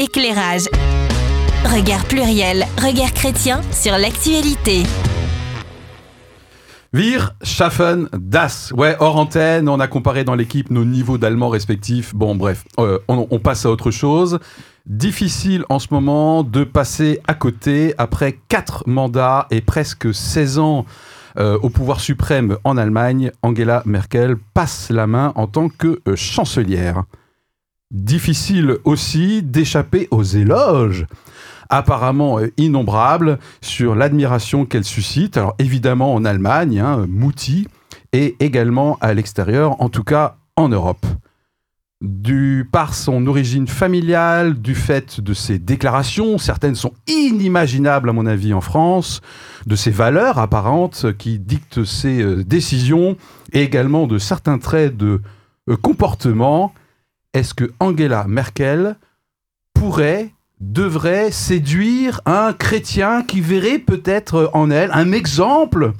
[0.00, 0.62] Éclairage.
[1.62, 4.84] Regard pluriel, regard chrétien sur l'actualité.
[6.90, 8.72] Wir schaffen das.
[8.74, 12.14] Ouais, hors antenne, on a comparé dans l'équipe nos niveaux d'allemand respectifs.
[12.14, 14.38] Bon, bref, euh, on, passe à autre chose.
[14.86, 20.86] Difficile en ce moment de passer à côté après 4 mandats et presque 16 ans
[21.38, 23.32] euh, au pouvoir suprême en Allemagne.
[23.42, 27.04] Angela Merkel passe la main en tant que euh, chancelière.
[27.90, 31.06] Difficile aussi d'échapper aux éloges
[31.70, 35.36] apparemment euh, innombrables sur l'admiration qu'elle suscite.
[35.36, 37.66] Alors évidemment en Allemagne, hein, Mouti,
[38.12, 41.06] et également à l'extérieur, en tout cas en Europe.
[42.00, 48.24] Du, par son origine familiale, du fait de ses déclarations, certaines sont inimaginables à mon
[48.24, 49.20] avis en France,
[49.66, 53.16] de ses valeurs apparentes qui dictent ses euh, décisions,
[53.52, 55.20] et également de certains traits de
[55.68, 56.72] euh, comportement,
[57.34, 58.96] est-ce que Angela Merkel
[59.74, 60.30] pourrait
[60.60, 65.92] devrait séduire un chrétien qui verrait peut-être en elle un exemple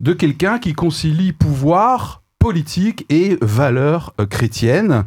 [0.00, 5.04] de quelqu'un qui concilie pouvoir politique et valeurs chrétiennes?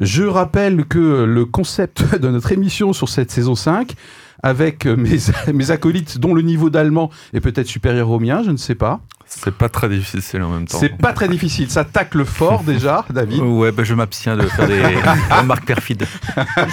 [0.00, 3.92] Je rappelle que le concept de notre émission sur cette saison 5,
[4.42, 4.86] avec
[5.52, 9.00] mes acolytes dont le niveau d'allemand est peut-être supérieur au mien, je ne sais pas,
[9.26, 10.78] c'est pas très difficile en même temps.
[10.78, 11.70] C'est pas très difficile.
[11.70, 13.40] Ça tacle fort déjà, David.
[13.40, 14.80] Ouais, bah, je m'abstiens de faire des
[15.30, 16.06] remarques perfides.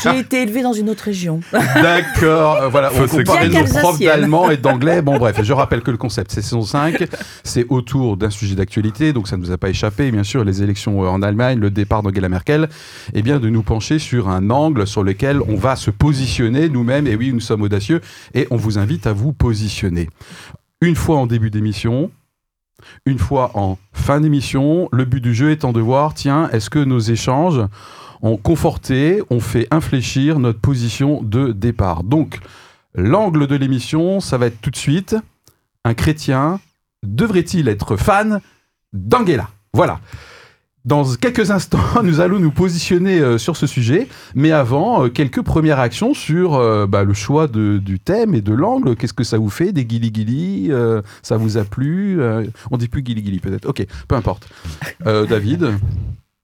[0.03, 1.41] J'ai été élevé dans une autre région.
[1.51, 2.57] D'accord.
[2.57, 5.01] Euh, voilà, on compare nos profs d'allemand et d'anglais.
[5.01, 7.03] Bon, bref, je rappelle que le concept, c'est saison 5.
[7.43, 10.63] C'est autour d'un sujet d'actualité, donc ça ne nous a pas échappé, bien sûr, les
[10.63, 12.69] élections euh, en Allemagne, le départ d'Angela Merkel,
[13.13, 16.69] et eh bien de nous pencher sur un angle sur lequel on va se positionner
[16.69, 17.07] nous-mêmes.
[17.07, 18.01] Et oui, nous sommes audacieux
[18.33, 20.09] et on vous invite à vous positionner.
[20.81, 22.09] Une fois en début d'émission,
[23.05, 26.79] une fois en fin d'émission, le but du jeu étant de voir, tiens, est-ce que
[26.79, 27.61] nos échanges
[28.21, 32.03] ont conforté, ont fait infléchir notre position de départ.
[32.03, 32.39] Donc,
[32.93, 35.15] l'angle de l'émission, ça va être tout de suite,
[35.83, 36.59] un chrétien
[37.03, 38.41] devrait-il être fan
[38.93, 39.49] d'Angela?
[39.73, 39.99] Voilà.
[40.83, 45.43] Dans quelques instants, nous allons nous positionner euh, sur ce sujet, mais avant, euh, quelques
[45.43, 48.95] premières réactions sur euh, bah, le choix du thème et de l'angle.
[48.95, 50.71] Qu'est-ce que ça vous fait Des guili-guili
[51.21, 52.19] Ça vous a plu
[52.71, 53.67] On dit plus guili-guili peut-être.
[53.67, 54.49] Ok, peu importe.
[55.05, 55.71] David?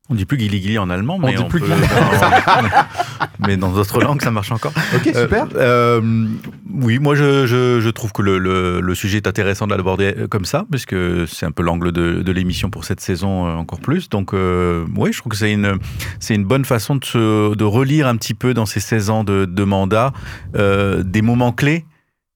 [0.10, 1.68] On dit plus guili guili en allemand, mais on dit plus peut,
[3.46, 4.74] mais dans d'autres langues ça marche encore.
[4.96, 5.48] Ok super.
[5.56, 6.28] Euh, euh,
[6.74, 10.14] oui, moi je, je, je trouve que le, le, le, sujet est intéressant de l'aborder
[10.30, 10.96] comme ça, puisque
[11.28, 14.10] c'est un peu l'angle de, de l'émission pour cette saison euh, encore plus.
[14.10, 15.78] Donc euh, oui, je trouve que c'est une
[16.20, 19.24] c'est une bonne façon de se, de relire un petit peu dans ces 16 ans
[19.24, 20.14] de, de mandat
[20.56, 21.86] euh, des moments clés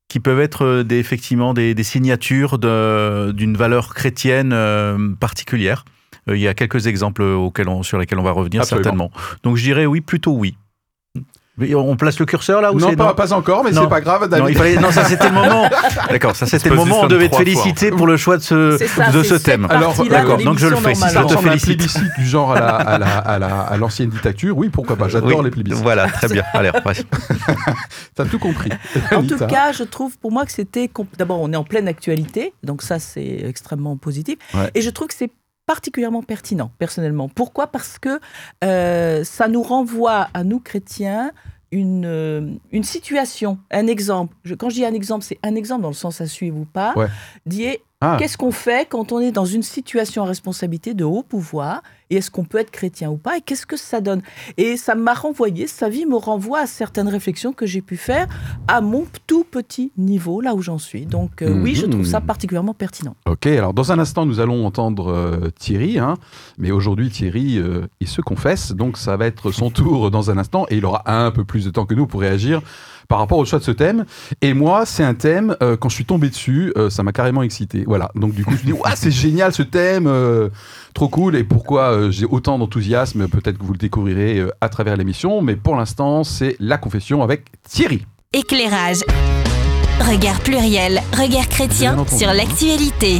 [0.07, 4.53] qui peuvent être des, effectivement des, des signatures d'une valeur chrétienne
[5.21, 5.85] particulière.
[6.29, 9.11] Euh, il y a quelques exemples auxquels sur lesquels on va revenir certainement.
[9.43, 10.55] Donc je dirais oui, plutôt oui.
[11.75, 14.27] On place le curseur là ou Non, pas, pas encore, mais c'est pas grave.
[14.35, 14.77] Non, il fallait...
[14.77, 15.69] non, ça c'était le moment.
[16.09, 19.11] D'accord, ça c'était le moment où on devait te féliciter pour le choix de ce,
[19.11, 19.67] de ce thème.
[19.69, 20.95] Alors, d'accord, donc je le fais.
[20.95, 21.69] Si ça te félicite.
[21.69, 25.09] un plébiscite du genre à l'ancienne la, à dictature, oui, pourquoi pas.
[25.09, 25.83] J'adore les plébiscites.
[25.83, 26.43] Voilà, très bien.
[26.53, 26.71] Allez,
[28.15, 28.71] T'as tout compris.
[29.11, 30.89] En tout cas, je trouve pour moi que c'était.
[31.17, 34.37] D'abord, on est en pleine actualité, donc ça c'est extrêmement positif.
[34.73, 35.31] Et je trouve que c'est
[35.71, 37.29] particulièrement pertinent, personnellement.
[37.29, 37.67] Pourquoi?
[37.67, 38.19] Parce que
[38.61, 41.31] euh, ça nous renvoie à nous chrétiens
[41.71, 44.35] une, euh, une situation, un exemple.
[44.43, 46.65] Je, quand je dis un exemple, c'est un exemple dans le sens à suivre ou
[46.65, 46.91] pas.
[46.97, 47.07] Ouais.
[48.03, 48.17] Ah.
[48.17, 52.15] Qu'est-ce qu'on fait quand on est dans une situation à responsabilité de haut pouvoir Et
[52.15, 54.23] est-ce qu'on peut être chrétien ou pas Et qu'est-ce que ça donne?
[54.57, 58.27] Et ça m'a renvoyé, sa vie me renvoie à certaines réflexions que j'ai pu faire
[58.67, 61.05] à mon tout petit niveau, là où j'en suis.
[61.05, 62.25] Donc euh, oui, je trouve ça mhm.
[62.25, 63.15] particulièrement pertinent.
[63.27, 65.99] Ok, alors dans un instant, nous allons entendre euh, Thierry.
[65.99, 66.15] Hein,
[66.57, 68.71] mais aujourd'hui, Thierry, euh, il se confesse.
[68.71, 71.65] Donc ça va être son tour dans un instant et il aura un peu plus
[71.65, 72.63] de temps que nous pour réagir
[73.11, 74.05] par rapport au choix de ce thème.
[74.41, 77.43] Et moi, c'est un thème, euh, quand je suis tombé dessus, euh, ça m'a carrément
[77.43, 77.83] excité.
[77.85, 78.09] Voilà.
[78.15, 80.47] Donc, du coup, je me dis, c'est génial ce thème, euh,
[80.93, 81.35] trop cool.
[81.35, 85.41] Et pourquoi j'ai autant d'enthousiasme Peut-être que vous le découvrirez à travers l'émission.
[85.41, 88.05] Mais pour l'instant, c'est la confession avec Thierry.
[88.31, 88.99] Éclairage.
[89.99, 93.17] Regard pluriel, regard chrétien sur l'actualité.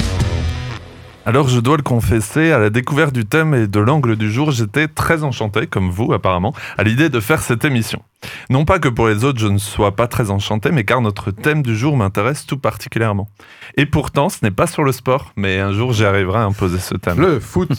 [1.23, 4.50] Alors je dois le confesser, à la découverte du thème et de l'angle du jour,
[4.50, 8.01] j'étais très enchanté, comme vous apparemment, à l'idée de faire cette émission.
[8.50, 11.29] Non pas que pour les autres je ne sois pas très enchanté, mais car notre
[11.29, 13.29] thème du jour m'intéresse tout particulièrement.
[13.77, 16.79] Et pourtant, ce n'est pas sur le sport, mais un jour j'y arriverai à imposer
[16.79, 17.19] ce thème.
[17.21, 17.69] Le foot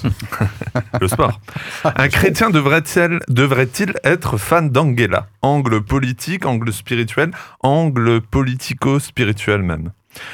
[1.00, 1.40] Le sport.
[1.84, 3.68] Un chrétien devrait-il devrait
[4.04, 5.26] être fan d'Angela?
[5.42, 9.90] Angle politique, angle spirituel, angle politico-spirituel même.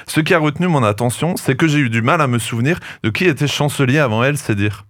[0.06, 2.78] Ce qui a retenu mon attention, c'est que j'ai eu du mal à me souvenir
[3.02, 4.84] de qui était chancelier avant elle, c'est dire.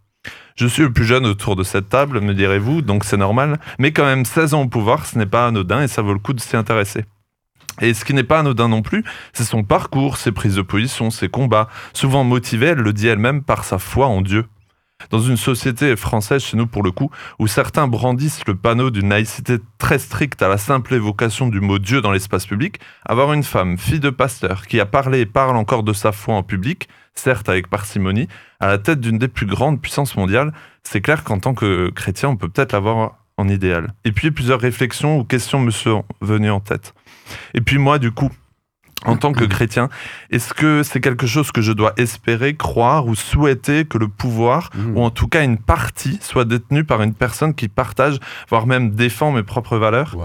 [0.56, 3.92] Je suis le plus jeune autour de cette table, me direz-vous, donc c'est normal, mais
[3.92, 6.32] quand même 16 ans au pouvoir, ce n'est pas anodin et ça vaut le coup
[6.32, 7.04] de s'y intéresser.
[7.80, 11.10] Et ce qui n'est pas anodin non plus, c'est son parcours, ses prises de position,
[11.10, 14.46] ses combats, souvent motivés, elle le dit elle-même, par sa foi en Dieu.
[15.10, 19.08] Dans une société française, chez nous pour le coup, où certains brandissent le panneau d'une
[19.08, 23.42] laïcité très stricte à la simple évocation du mot Dieu dans l'espace public, avoir une
[23.42, 26.88] femme, fille de pasteur, qui a parlé et parle encore de sa foi en public,
[27.14, 28.28] certes avec parcimonie,
[28.60, 30.52] à la tête d'une des plus grandes puissances mondiales,
[30.82, 33.94] c'est clair qu'en tant que chrétien, on peut peut-être l'avoir en idéal.
[34.04, 36.92] Et puis plusieurs réflexions ou questions me sont venues en tête.
[37.54, 38.30] Et puis moi, du coup,
[39.04, 39.88] en tant que chrétien,
[40.30, 44.70] est-ce que c'est quelque chose que je dois espérer, croire ou souhaiter que le pouvoir,
[44.74, 44.96] mmh.
[44.96, 48.18] ou en tout cas une partie, soit détenu par une personne qui partage,
[48.48, 50.16] voire même défend mes propres valeurs?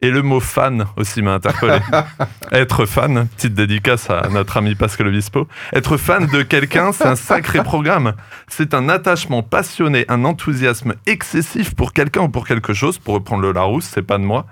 [0.00, 1.78] Et le mot fan aussi m'a interpellé.
[2.52, 5.48] Être fan, petite dédicace à notre ami Pascal Obispo.
[5.72, 8.14] Être fan de quelqu'un, c'est un sacré programme.
[8.46, 12.98] C'est un attachement passionné, un enthousiasme excessif pour quelqu'un ou pour quelque chose.
[12.98, 14.46] Pour reprendre le Larousse, c'est pas de moi.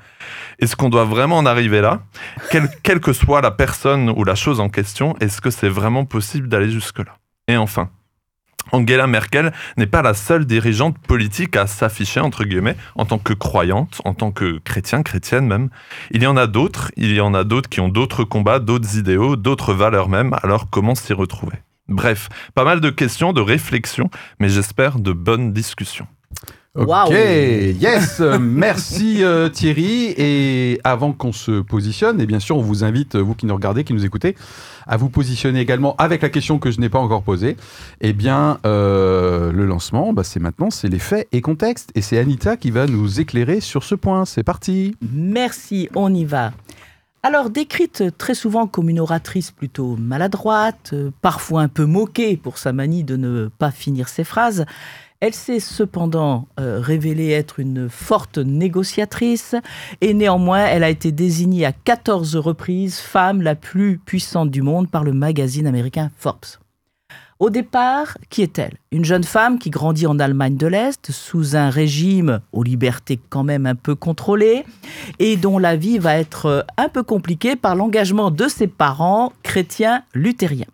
[0.58, 2.00] Est-ce qu'on doit vraiment en arriver là?
[2.82, 6.48] Quelle que soit la personne ou la chose en question, est-ce que c'est vraiment possible
[6.48, 7.16] d'aller jusque-là?
[7.48, 7.90] Et enfin,
[8.72, 13.32] Angela Merkel n'est pas la seule dirigeante politique à s'afficher, entre guillemets, en tant que
[13.32, 15.68] croyante, en tant que chrétien, chrétienne même.
[16.10, 18.96] Il y en a d'autres, il y en a d'autres qui ont d'autres combats, d'autres
[18.96, 21.56] idéaux, d'autres valeurs même, alors comment s'y retrouver?
[21.88, 24.10] Bref, pas mal de questions, de réflexions,
[24.40, 26.08] mais j'espère de bonnes discussions.
[26.78, 30.14] Ok, yes, merci euh, Thierry.
[30.18, 33.82] Et avant qu'on se positionne, et bien sûr, on vous invite, vous qui nous regardez,
[33.82, 34.36] qui nous écoutez,
[34.86, 37.56] à vous positionner également avec la question que je n'ai pas encore posée.
[38.02, 41.90] Eh bien, euh, le lancement, bah, c'est maintenant, c'est les faits et contexte.
[41.94, 44.26] Et c'est Anita qui va nous éclairer sur ce point.
[44.26, 44.94] C'est parti.
[45.12, 46.52] Merci, on y va.
[47.22, 52.58] Alors, décrite très souvent comme une oratrice plutôt maladroite, euh, parfois un peu moquée pour
[52.58, 54.64] sa manie de ne pas finir ses phrases,
[55.20, 59.54] elle s'est cependant euh, révélée être une forte négociatrice
[60.00, 64.90] et néanmoins elle a été désignée à 14 reprises femme la plus puissante du monde
[64.90, 66.58] par le magazine américain Forbes.
[67.38, 68.78] Au départ, qui est-elle?
[68.92, 73.44] Une jeune femme qui grandit en Allemagne de l'Est sous un régime aux libertés quand
[73.44, 74.64] même un peu contrôlées
[75.18, 79.34] et dont la vie va être euh, un peu compliquée par l'engagement de ses parents
[79.42, 80.66] chrétiens luthériens.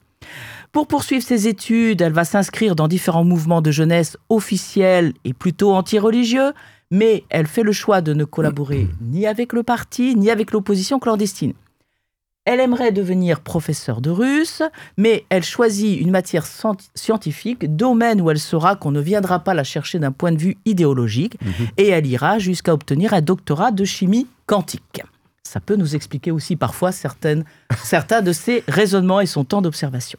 [0.72, 5.74] Pour poursuivre ses études, elle va s'inscrire dans différents mouvements de jeunesse officiels et plutôt
[5.74, 6.54] anti-religieux,
[6.90, 10.98] mais elle fait le choix de ne collaborer ni avec le parti, ni avec l'opposition
[10.98, 11.52] clandestine.
[12.46, 14.62] Elle aimerait devenir professeure de russe,
[14.96, 16.46] mais elle choisit une matière
[16.94, 20.56] scientifique, domaine où elle saura qu'on ne viendra pas la chercher d'un point de vue
[20.64, 21.66] idéologique, mhm.
[21.76, 25.02] et elle ira jusqu'à obtenir un doctorat de chimie quantique.
[25.42, 27.44] Ça peut nous expliquer aussi parfois certaines,
[27.84, 30.18] certains de ses raisonnements et son temps d'observation.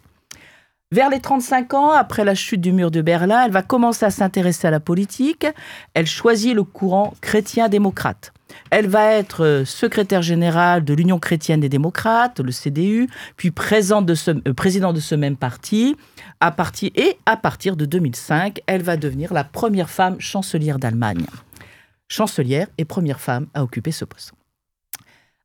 [0.94, 4.12] Vers les 35 ans, après la chute du mur de Berlin, elle va commencer à
[4.12, 5.48] s'intéresser à la politique.
[5.96, 8.32] Elle choisit le courant chrétien-démocrate.
[8.70, 14.06] Elle va être euh, secrétaire générale de l'Union chrétienne des démocrates, le CDU, puis présidente
[14.06, 15.96] de ce, euh, de ce même parti.
[16.40, 21.26] À partir, et à partir de 2005, elle va devenir la première femme chancelière d'Allemagne.
[22.08, 24.34] Chancelière et première femme à occuper ce poste.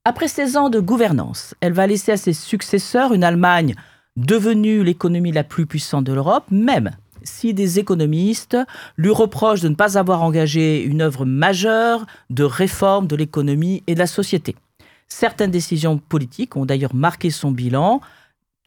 [0.04, 3.74] Après 16 ans de gouvernance, elle va laisser à ses successeurs une Allemagne
[4.18, 6.90] devenue l'économie la plus puissante de l'Europe, même
[7.22, 8.56] si des économistes
[8.96, 13.94] lui reprochent de ne pas avoir engagé une œuvre majeure de réforme de l'économie et
[13.94, 14.56] de la société.
[15.08, 18.00] Certaines décisions politiques ont d'ailleurs marqué son bilan,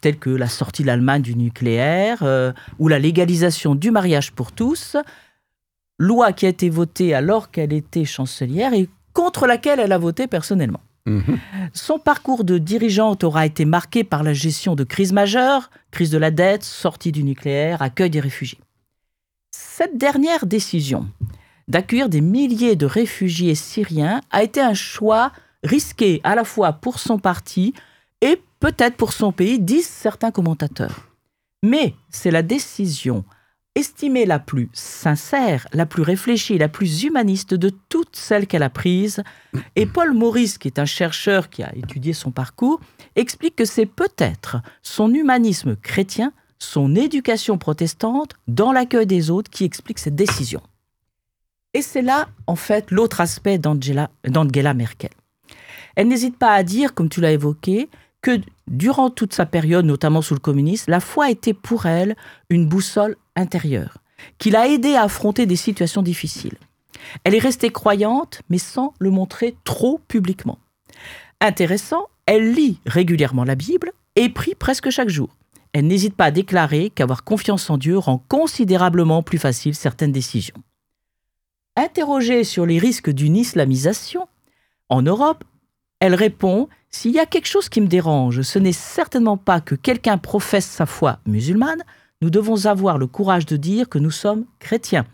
[0.02, 4.52] telles que la sortie de l'Allemagne du nucléaire euh, ou la légalisation du mariage pour
[4.52, 4.98] tous,
[6.00, 10.28] loi qui a été votée alors qu'elle était chancelière et contre laquelle elle a voté
[10.28, 10.82] personnellement.
[11.06, 11.40] Mhm.
[11.74, 16.18] Son parcours de dirigeante aura été marqué par la gestion de crises majeures, crise de
[16.18, 18.60] la dette, sortie du nucléaire, accueil des réfugiés.
[19.52, 21.08] Cette dernière décision
[21.68, 25.32] d'accueillir des milliers de réfugiés syriens a été un choix
[25.64, 27.74] risqué à la fois pour son parti
[28.22, 31.08] et peut-être pour son pays, disent certains commentateurs.
[31.64, 33.24] Mais c'est la décision
[33.76, 38.70] estimée la plus sincère, la plus réfléchie, la plus humaniste de toutes celles qu'elle a
[38.70, 39.24] prises.
[39.76, 42.82] Et Paul Maurice, qui est un chercheur qui a étudié son parcours,
[43.16, 49.64] explique que c'est peut-être son humanisme chrétien, son éducation protestante dans l'accueil des autres qui
[49.64, 50.62] explique cette décision.
[51.74, 54.10] Et c'est là, en fait, l'autre aspect d'Angela
[54.74, 55.12] Merkel.
[55.96, 57.90] Elle n'hésite pas à dire, comme tu l'as évoqué,
[58.22, 62.16] que durant toute sa période, notamment sous le communisme, la foi était pour elle
[62.50, 63.98] une boussole intérieure,
[64.38, 66.58] qui l'a aidée à affronter des situations difficiles.
[67.24, 70.60] Elle est restée croyante, mais sans le montrer trop publiquement.
[71.40, 75.30] Intéressant, elle lit régulièrement la Bible et prie presque chaque jour.
[75.74, 80.62] elle n'hésite pas à déclarer qu'avoir confiance en Dieu rend considérablement plus facile certaines décisions.
[81.78, 84.28] Interrogée sur les risques d'une islamisation
[84.90, 85.46] en Europe,
[86.02, 89.76] elle répond S'il y a quelque chose qui me dérange, ce n'est certainement pas que
[89.76, 91.82] quelqu'un professe sa foi musulmane,
[92.22, 95.06] nous devons avoir le courage de dire que nous sommes chrétiens.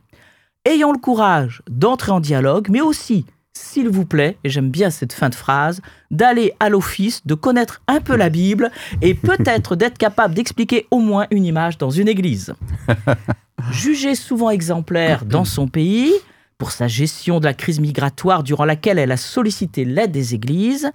[0.66, 5.14] Ayons le courage d'entrer en dialogue, mais aussi, s'il vous plaît, et j'aime bien cette
[5.14, 8.72] fin de phrase, d'aller à l'office, de connaître un peu la Bible
[9.04, 12.56] et peut-être d'être capable d'expliquer au moins une image dans une église.
[13.72, 16.14] Jugée souvent exemplaire dans son pays,
[16.58, 20.92] pour sa gestion de la crise migratoire durant laquelle elle a sollicité l'aide des églises,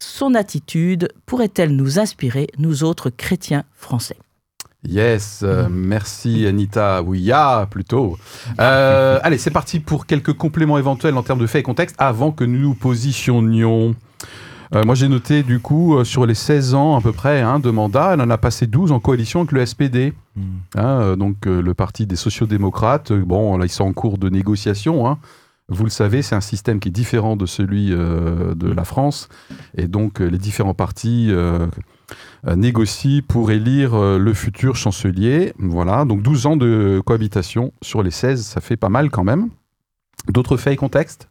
[0.00, 4.16] son attitude pourrait-elle nous inspirer, nous autres chrétiens français?
[4.86, 8.18] Yes, euh, merci Anita Ouya plutôt.
[8.60, 12.32] Euh, allez, c'est parti pour quelques compléments éventuels en termes de faits et contexte avant
[12.32, 13.94] que nous nous positionnions.
[14.74, 17.70] Euh, moi, j'ai noté, du coup, sur les 16 ans à peu près hein, de
[17.70, 20.12] mandat, elle en a passé 12 en coalition avec le SPD.
[20.36, 20.42] Hmm.
[20.76, 23.12] Hein, donc, le parti des sociodémocrates.
[23.12, 25.08] Bon, là, ils sont en cours de négociation.
[25.08, 25.18] Hein.
[25.68, 29.28] Vous le savez, c'est un système qui est différent de celui de la France.
[29.76, 31.30] Et donc, les différents partis
[32.46, 35.54] euh, négocie pour élire euh, le futur chancelier.
[35.58, 39.48] Voilà, donc 12 ans de cohabitation sur les 16, ça fait pas mal quand même.
[40.28, 41.28] D'autres faits et contextes?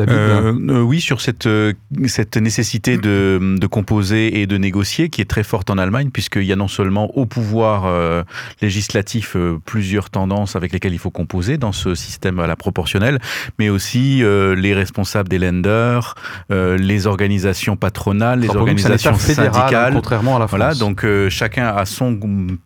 [0.00, 1.72] Euh, euh, oui, sur cette, euh,
[2.06, 6.42] cette nécessité de, de, composer et de négocier qui est très forte en Allemagne, puisqu'il
[6.42, 8.24] y a non seulement au pouvoir
[8.60, 13.20] législatif plusieurs tendances avec lesquelles il faut composer dans ce système à la proportionnelle,
[13.58, 16.14] mais aussi les responsables des lenders,
[16.50, 19.94] les organisations patronales, les organisations syndicales.
[19.94, 20.58] contrairement à la France.
[20.58, 22.18] Voilà, donc chacun a son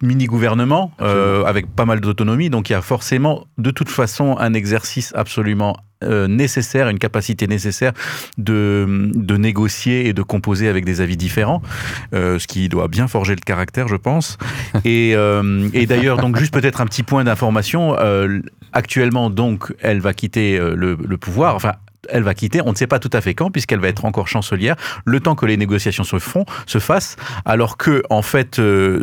[0.03, 5.13] mini-gouvernement avec pas mal d'autonomie, donc il y a forcément de toute façon un exercice
[5.15, 7.93] absolument euh, nécessaire, une capacité nécessaire
[8.37, 11.61] de, de négocier et de composer avec des avis différents,
[12.15, 14.39] euh, ce qui doit bien forger le caractère, je pense.
[14.85, 17.97] Et, euh, et d'ailleurs, donc juste peut-être un petit point d'information.
[18.73, 21.57] actuellement, donc, elle va quitter le, le pouvoir.
[21.57, 21.73] Enfin,
[22.09, 22.61] elle va quitter.
[22.65, 25.35] On ne sait pas tout à fait quand, puisqu'elle va être encore chancelière, le temps
[25.35, 29.03] que les négociations se font, se fassent, alors que en fait, euh,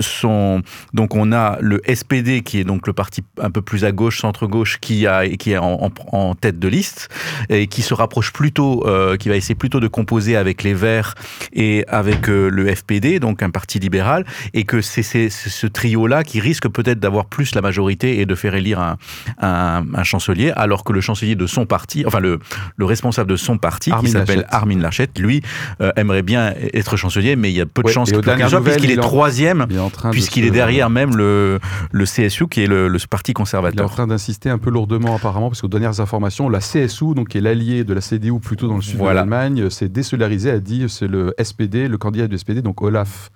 [0.93, 4.21] donc on a le SPD qui est donc le parti un peu plus à gauche,
[4.21, 5.05] centre gauche, qui
[5.39, 7.09] qui est en, tête de liste
[7.49, 11.15] et qui se rapproche plutôt, euh, qui va essayer plutôt de composer avec les Verts
[11.53, 16.39] et avec euh, le FPD, donc un parti libéral, et que c'est ce trio-là qui
[16.39, 18.95] risque peut-être d'avoir plus la majorité et de faire élire
[19.41, 22.39] un, chancelier, alors que le chancelier de son parti, enfin le
[22.85, 25.41] responsable de son parti, qui s'appelle Armin Lachette, lui
[25.81, 28.97] euh, aimerait bien être chancelier, mais il y a peu de chances qu'il puisqu'il est
[28.97, 29.67] troisième,
[30.11, 31.59] puisqu'il est derrière même le,
[31.91, 33.75] le CSU, qui est le, parti conservateur.
[33.75, 37.13] Il est en train d'insister un peu lourdement apparemment, parce qu'aux dernières informations, la CSU,
[37.15, 40.51] donc qui est l'allié de la CDU plutôt dans le sud de l'Allemagne, s'est désolarisé,
[40.51, 43.31] a dit c'est le SPD, le candidat du SPD, donc Olaf.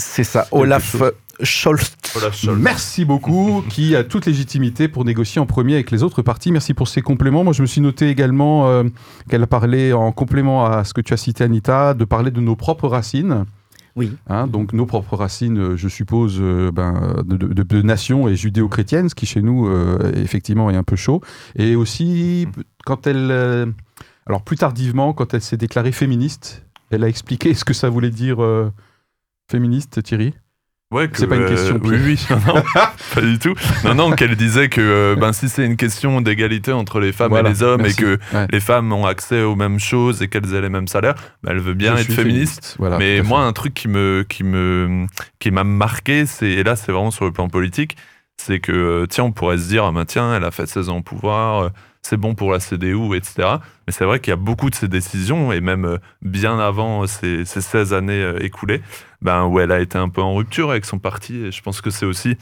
[0.00, 0.96] C'est ça, Olaf
[1.42, 1.96] Scholz.
[2.56, 6.52] Merci beaucoup, qui a toute légitimité pour négocier en premier avec les autres partis.
[6.52, 7.44] Merci pour ces compléments.
[7.44, 8.84] Moi, je me suis noté également euh,
[9.28, 12.40] qu'elle a parlé, en complément à ce que tu as cité, Anita, de parler de
[12.40, 13.44] nos propres racines.
[13.96, 14.12] Oui.
[14.28, 19.08] Hein, donc nos propres racines, euh, je suppose, euh, ben, de, de, nation et judéo-chrétienne,
[19.08, 19.70] ce qui chez nous,
[20.16, 21.20] effectivement, est un peu chaud.
[21.56, 22.48] Et aussi,
[22.84, 23.30] quand elle...
[24.26, 28.10] alors plus tardivement, quand elle s'est déclarée féministe, elle a expliqué ce que ça voulait
[28.10, 28.38] dire
[29.50, 30.34] féministe, Thierry
[30.92, 31.76] Ouais, c'est pas une question.
[31.76, 32.62] Euh, oui, oui, non,
[33.14, 33.54] pas du tout.
[33.84, 37.36] Non, non, qu'elle disait que euh, ben, si c'est une question d'égalité entre les femmes
[37.36, 38.18] et les hommes et que
[38.50, 41.14] les femmes ont accès aux mêmes choses et qu'elles aient les mêmes salaires,
[41.44, 42.76] ben, elle veut bien être féministe.
[42.98, 45.06] mais moi, un truc qui me, qui me,
[45.38, 47.96] qui m'a marqué, c'est et là, c'est vraiment sur le plan politique,
[48.36, 50.88] c'est que euh, tiens, on pourrait se dire, ah ben, tiens, elle a fait 16
[50.88, 51.70] ans au pouvoir
[52.02, 53.56] c'est bon pour la CDU, etc.
[53.86, 57.06] Mais c'est vrai qu'il y a beaucoup de ces décisions, et même euh, bien avant
[57.06, 58.82] ces, 16 années euh, écoulées,
[59.20, 61.36] ben, où elle a été un peu en rupture avec son parti.
[61.36, 62.36] Et je pense que c'est aussi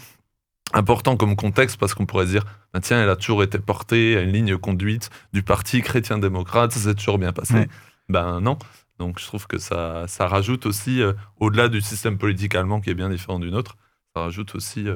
[0.72, 4.20] important comme contexte parce qu'on pourrait dire, ben, tiens, elle a toujours été portée à
[4.20, 7.68] une ligne conduite du parti chrétien-démocrate, ça s'est toujours bien passé.
[8.08, 8.58] Ben non.
[8.98, 12.90] Donc je trouve que ça, ça rajoute aussi, euh, au-delà du système politique allemand qui
[12.90, 13.76] est bien différent du nôtre,
[14.14, 14.86] ça rajoute aussi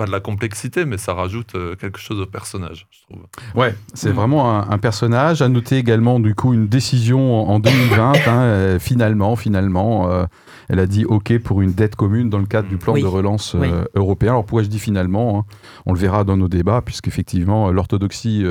[0.00, 3.26] pas de la complexité, mais ça rajoute euh, quelque chose au personnage, je trouve.
[3.54, 5.42] Ouais, c'est vraiment un, personnage.
[5.42, 8.12] À noter également, du coup, une décision en 2020.
[8.12, 10.24] hein, euh, finalement, finalement, euh,
[10.70, 13.54] elle a dit OK pour une dette commune dans le cadre du plan de relance
[13.94, 14.30] européen.
[14.30, 15.54] Alors pourquoi je dis finalement hein
[15.84, 18.42] On le verra dans nos débats, puisqu'effectivement, l'orthodoxie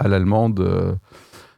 [0.00, 0.98] à l'allemande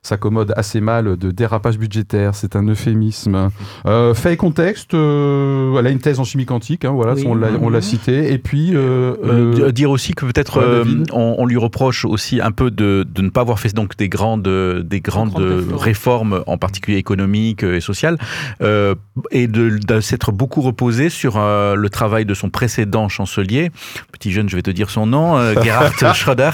[0.08, 2.34] s'accommode assez mal de dérapage budgétaire.
[2.34, 3.50] C'est un euphémisme.
[3.86, 7.24] Euh, fait et contexte, euh, elle a une thèse en chimie quantique, hein, voilà, Oui.
[7.26, 8.32] on l'a- l'a cité.
[8.32, 12.40] Et puis, euh, Euh, euh, dire aussi que peut-être euh, on, on lui reproche aussi
[12.40, 15.78] un peu de, de ne pas avoir fait donc des grandes des grandes grandes réformes.
[15.78, 18.16] réformes en particulier économiques euh, et sociales
[18.62, 18.94] euh,
[19.30, 23.70] et de, de s'être beaucoup reposé sur euh, le travail de son précédent chancelier
[24.12, 26.50] petit jeune je vais te dire son nom euh, Gerhard Schröder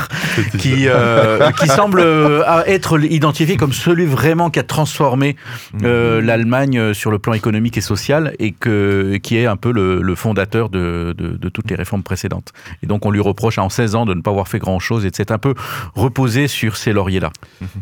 [0.59, 5.37] qui euh, qui semble euh, être identifié comme celui vraiment qui a transformé
[5.83, 9.73] euh, l'Allemagne euh, sur le plan économique et social et que, qui est un peu
[9.73, 12.53] le, le fondateur de, de, de toutes les réformes précédentes.
[12.83, 15.11] Et donc on lui reproche en 16 ans de ne pas avoir fait grand-chose et
[15.11, 15.55] de s'être un peu
[15.95, 17.31] reposé sur ces lauriers-là.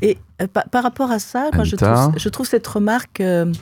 [0.02, 3.52] Et euh, par, par rapport à ça, moi, je, trouve, je trouve cette remarque, euh,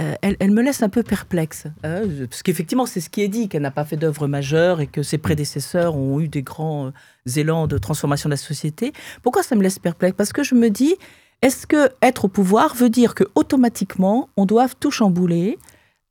[0.00, 1.64] euh, elle, elle me laisse un peu perplexe.
[1.84, 4.86] hein, parce qu'effectivement, c'est ce qui est dit, qu'elle n'a pas fait d'œuvre majeure et
[4.86, 6.90] que ses prédécesseurs ont eu des grands euh,
[7.36, 8.92] élans de transformation de la société.
[9.22, 10.14] Pourquoi ça me laisse perplexe?
[10.16, 10.96] Parce que je me dis,
[11.42, 15.58] est-ce que être au pouvoir veut dire que automatiquement on doit tout chambouler?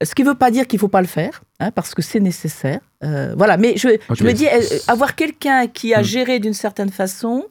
[0.01, 2.01] Ce qui ne veut pas dire qu'il ne faut pas le faire, hein, parce que
[2.01, 2.79] c'est nécessaire.
[3.03, 3.89] Euh, voilà, mais je,
[4.24, 6.03] me dis, euh, avoir quelqu'un qui a Hmm.
[6.05, 7.46] géré d'une certaine façon,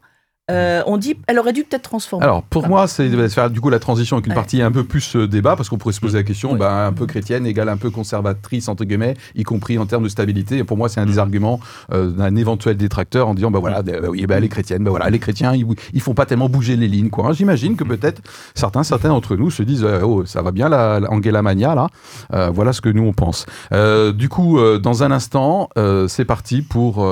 [0.50, 2.24] euh, on dit, elle aurait dû peut-être transformer.
[2.24, 4.36] Alors, pour moi, c'est de faire du coup la transition avec une Ouais.
[4.36, 6.58] partie un peu plus euh, débat, parce qu'on pourrait se poser la question, Ouais.
[6.58, 10.08] bah, un peu chrétienne égale un peu conservatrice, entre guillemets, y compris en termes de
[10.08, 10.58] stabilité.
[10.58, 11.60] Et pour moi, c'est un des arguments
[11.92, 15.10] euh, d'un éventuel détracteur en disant, bah voilà, bah, oui, bah, les chrétiennes, bah voilà,
[15.10, 17.28] les chrétiens, ils, ils font pas tellement bouger les lignes, quoi.
[17.28, 17.32] hein.
[17.32, 18.22] J'imagine que peut-être
[18.54, 21.74] certains, certains d'entre nous se disent, euh, oh, ça va bien la, la Angela Mania,
[21.74, 21.88] là.
[22.32, 23.46] Euh, voilà ce que nous, on pense.
[23.72, 27.06] Euh, du coup, euh, dans un instant, euh, c'est parti pour...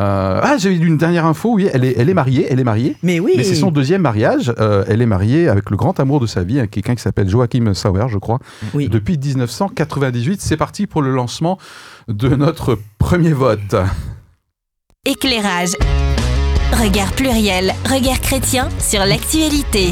[0.00, 2.64] euh, ah, j'ai eu une dernière info, oui, elle est, elle est mariée, elle est
[2.64, 2.96] mariée.
[3.02, 3.34] Mais oui.
[3.36, 4.52] Mais c'est son deuxième mariage.
[4.58, 7.28] Euh, elle est mariée avec le grand amour de sa vie, avec quelqu'un qui s'appelle
[7.28, 8.38] Joachim Sauer, je crois,
[8.74, 8.88] Oui.
[8.88, 10.40] depuis 1998.
[10.40, 11.58] C'est parti pour le lancement
[12.08, 13.76] de notre premier vote.
[15.04, 15.72] Éclairage.
[16.72, 19.90] Regard pluriel, regard chrétien sur l'actualité.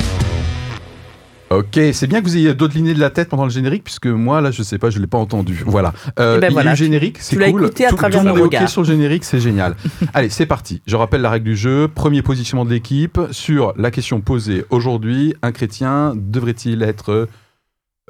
[1.52, 4.06] Ok, c'est bien que vous ayez d'autres lignées de la tête pendant le générique, puisque
[4.06, 5.64] moi, là, je sais pas, je l'ai pas entendu.
[5.66, 5.92] Voilà.
[6.20, 7.64] Euh, Eh ben il y a eu tu- générique, c'est cool.
[7.64, 9.74] écouté à Tout- travers tout le est ok sur le générique, c'est génial.
[10.14, 10.80] Allez, c'est parti.
[10.86, 11.88] Je rappelle la règle du jeu.
[11.92, 15.34] Premier positionnement de l'équipe sur la question posée aujourd'hui.
[15.42, 17.10] Un chrétien devrait-il être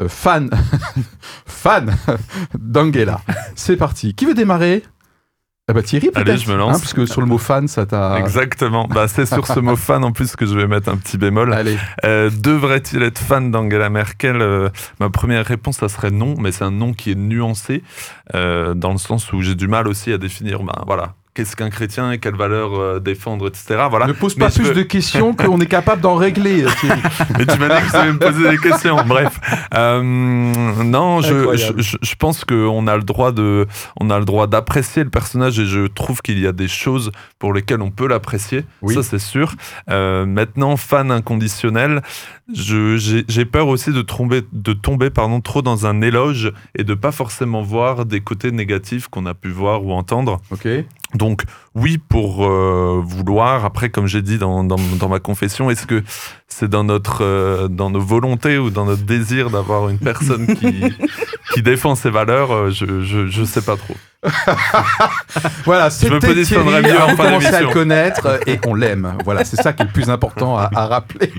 [0.03, 0.51] euh, fan,
[1.47, 1.97] fan
[2.59, 3.23] d'Angela
[3.55, 4.13] C'est parti.
[4.15, 4.83] Qui veut démarrer?
[5.71, 6.77] Ah bah Thierry Allez, je me lance.
[6.77, 8.19] Hein, parce que sur le mot fan, ça t'a...
[8.19, 8.89] Exactement.
[8.89, 11.53] Bah, c'est sur ce mot fan en plus que je vais mettre un petit bémol.
[11.53, 11.79] Allez.
[12.05, 14.43] Euh, Devrait-il être fan d'Angela Merkel?
[14.43, 17.83] Euh, Ma première réponse, ça serait non, mais c'est un non qui est nuancé,
[18.35, 21.71] euh, dans le sens où j'ai du mal aussi à définir, ben voilà, qu'est-ce qu'un
[21.71, 23.85] chrétien et quelles valeurs euh, défendre, etc.
[23.89, 24.07] Voilà.
[24.07, 26.69] Ne pose Mais pas je plus peux- de questions qu'on est capable d'en régler, euh.
[27.39, 28.97] Mais tu m'as dit que tu allais me poser des questions.
[29.07, 29.39] Bref,
[29.75, 33.67] Euh, non, je, je, je pense qu'on a le droit de,
[34.01, 37.13] on a le droit d'apprécier le personnage et je trouve qu'il y a des choses
[37.39, 38.65] pour lesquelles on peut l'apprécier.
[38.83, 38.95] Oui.
[38.95, 39.55] Ça, c'est sûr.
[39.89, 42.03] Euh, maintenant, fan inconditionnel,
[42.53, 47.13] j'ai peur aussi de tomber, de tomber pardon, trop dans un éloge et de pas
[47.13, 50.41] forcément voir des côtés négatifs qu'on a pu voir ou entendre.
[50.51, 50.67] Ok.
[51.15, 51.43] Donc
[51.75, 53.65] oui pour euh, vouloir.
[53.65, 56.03] Après, comme j'ai dit dans, dans, dans ma confession, est-ce que
[56.49, 60.85] c'est dans notre euh, dans nos volontés ou dans notre désir d'avoir une personne qui
[61.55, 63.97] qui défend ses valeurs euh, Je je je sais pas trop.
[65.65, 68.75] Voilà, me c'était positionnerai Thierry, mieux en on fin commence à le connaître et on
[68.75, 69.17] l'aime.
[69.25, 71.33] Voilà, c'est ça qui est le plus important à, à rappeler.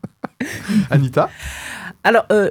[0.90, 1.28] Anita?
[2.04, 2.50] Alors, euh,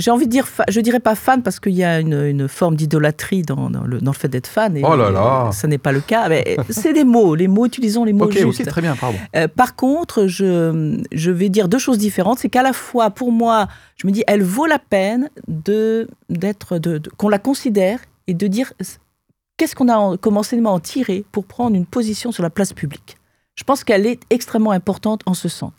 [0.00, 2.76] j'ai envie de dire, je dirais pas fan parce qu'il y a une, une forme
[2.76, 4.76] d'idolâtrie dans, dans le, dans le fait d'être fan.
[4.76, 5.50] Et Oh là là.
[5.52, 6.28] Ça n'est pas le cas.
[6.28, 8.60] Mais euh, c'est des mots, les mots, utilisons les mots Ok, justes.
[8.60, 9.18] ok, très bien, pardon.
[9.34, 12.38] Euh, par contre, je, je vais dire deux choses différentes.
[12.38, 16.78] C'est qu'à la fois, pour moi, je me dis, elle vaut la peine de d'être,
[16.78, 18.72] de, de- qu'on la considère et de dire
[19.56, 22.50] qu'est-ce qu'on a en- comme enseignement à en tirer pour prendre une position sur la
[22.50, 23.16] place publique.
[23.58, 25.72] Je pense qu'elle est extrêmement importante en ce sens.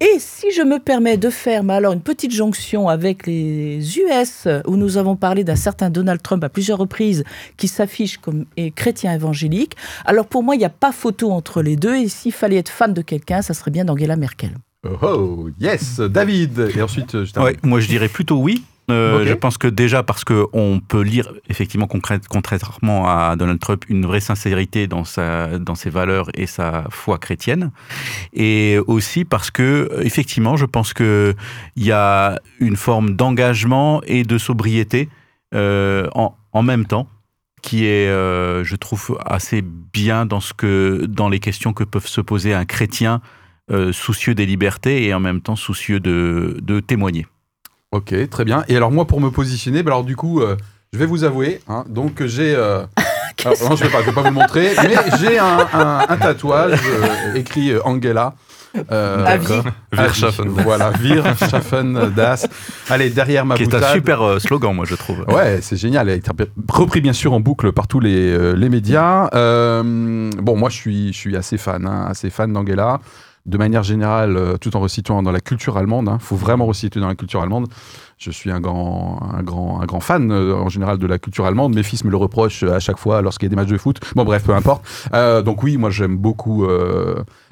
[0.00, 4.46] Et si je me permets de faire mais alors une petite jonction avec les US,
[4.66, 7.24] où nous avons parlé d'un certain Donald Trump à plusieurs reprises,
[7.56, 11.62] qui s'affiche comme et chrétien évangélique, alors pour moi, il n'y a pas photo entre
[11.62, 11.94] les deux.
[11.94, 14.54] Et s'il fallait être fan de quelqu'un, ça serait bien d'Angela Merkel.
[14.84, 16.70] Oh, oh, yes, David.
[16.76, 17.40] Et ensuite, euh, je.
[17.40, 18.62] Ouais, moi je dirais plutôt oui.
[18.90, 19.26] Euh.
[19.26, 24.06] Je pense que déjà parce que on peut lire effectivement contrairement à Donald Trump une
[24.06, 27.72] vraie sincérité dans sa dans ses valeurs et sa foi chrétienne
[28.32, 31.34] et aussi parce que effectivement je pense que
[31.74, 35.08] il y a une forme d'engagement et de sobriété
[35.54, 37.08] euh, en, en même temps
[37.62, 42.06] qui est euh, je trouve assez bien dans ce que dans les questions que peuvent
[42.06, 43.20] se poser un chrétien
[43.72, 47.26] euh, soucieux des libertés et en même temps soucieux de, de témoigner.
[47.92, 48.64] Ok, très bien.
[48.68, 50.56] Et alors moi, pour me positionner, bah alors du coup, euh,
[50.92, 52.54] je vais vous avouer, hein, donc j'ai...
[52.54, 52.82] euh,
[53.44, 56.16] alors, non, je vais je vais pas vous le montrer, mais j'ai un, un- un
[56.16, 58.34] tatouage euh, écrit euh, Angela
[58.92, 59.54] Euh, À vie.
[59.92, 60.48] Wirtschaffen.
[60.48, 62.46] Voilà, Wirtschaffen das.
[62.90, 63.94] Allez, derrière ma Qui est un boutade.
[63.94, 65.24] super euh, slogan, moi, je trouve.
[65.28, 66.08] Ouais, c'est génial.
[66.08, 66.30] Elle a été
[66.68, 69.30] repris bien sûr en boucle par tous les, euh, les médias.
[69.34, 73.00] Euh, bon, moi je suis, je suis assez fan, hein, assez fan d'Angela.
[73.46, 77.00] De manière générale, euh, tout en resituant dans la culture allemande, il faut vraiment resituer
[77.00, 77.68] dans la culture allemande.
[78.18, 81.46] Je suis un grand, un grand, un grand fan euh, en général de la culture
[81.46, 81.72] allemande.
[81.72, 83.78] Mes fils me le reprochent euh, à chaque fois lorsqu'il y a des matchs de
[83.78, 84.00] foot.
[84.16, 84.84] Bon, bref, peu importe.
[85.44, 86.66] Donc oui, moi j'aime beaucoup,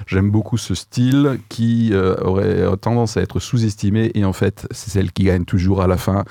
[0.07, 5.11] j'aime beaucoup ce style qui aurait tendance à être sous-estimé et en fait c'est celle
[5.11, 6.25] qui gagne toujours à la fin,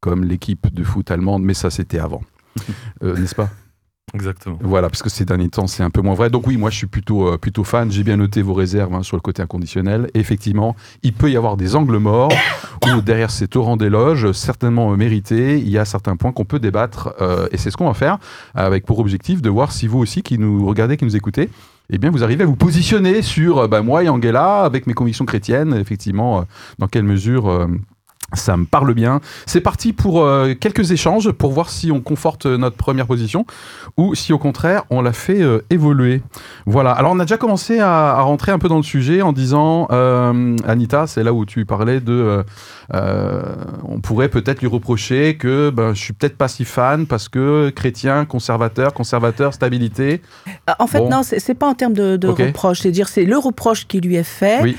[0.00, 1.42] comme l'équipe de foot allemande.
[1.42, 2.22] Mais ça c'était avant,
[3.02, 3.50] n'est-ce pas?
[4.14, 4.58] Exactement.
[4.60, 6.30] Voilà, parce que ces derniers temps, c'est un peu moins vrai.
[6.30, 7.90] Donc oui, moi, je suis plutôt, euh, plutôt fan.
[7.90, 10.10] J'ai bien noté vos réserves hein, sur le côté inconditionnel.
[10.14, 12.32] Et effectivement, il peut y avoir des angles morts
[12.86, 16.58] où derrière ces torrents d'éloges, certainement euh, mérités, il y a certains points qu'on peut
[16.58, 17.14] débattre.
[17.20, 18.18] euh, et c'est ce qu'on va faire,
[18.54, 21.48] avec pour objectif de voir si vous aussi, qui nous regardez, qui nous écoutez,
[21.92, 24.94] eh bien, vous arrivez à vous positionner sur euh, bah, moi et Angela, avec mes
[24.94, 26.42] convictions chrétiennes, effectivement, euh,
[26.78, 27.68] dans quelle mesure...
[28.32, 29.20] ça me parle bien.
[29.46, 33.44] C'est parti pour euh, quelques échanges pour voir si on conforte euh, notre première position
[33.96, 36.22] ou si au contraire on la fait euh, évoluer.
[36.66, 36.92] Voilà.
[36.92, 39.88] Alors on a déjà commencé à, à rentrer un peu dans le sujet en disant,
[39.90, 42.44] euh, Anita, c'est là où tu parlais de,
[42.92, 47.70] on pourrait peut-être lui reprocher que ben, je suis peut-être pas si fan parce que
[47.70, 50.22] chrétien, conservateur, conservateur, stabilité.
[50.78, 51.08] En fait, Bon.
[51.08, 52.38] non, c'est pas en termes de, de Ok.
[52.38, 52.80] reproche.
[52.80, 54.60] C'est dire, c'est le reproche qui lui est fait.
[54.62, 54.76] Oui.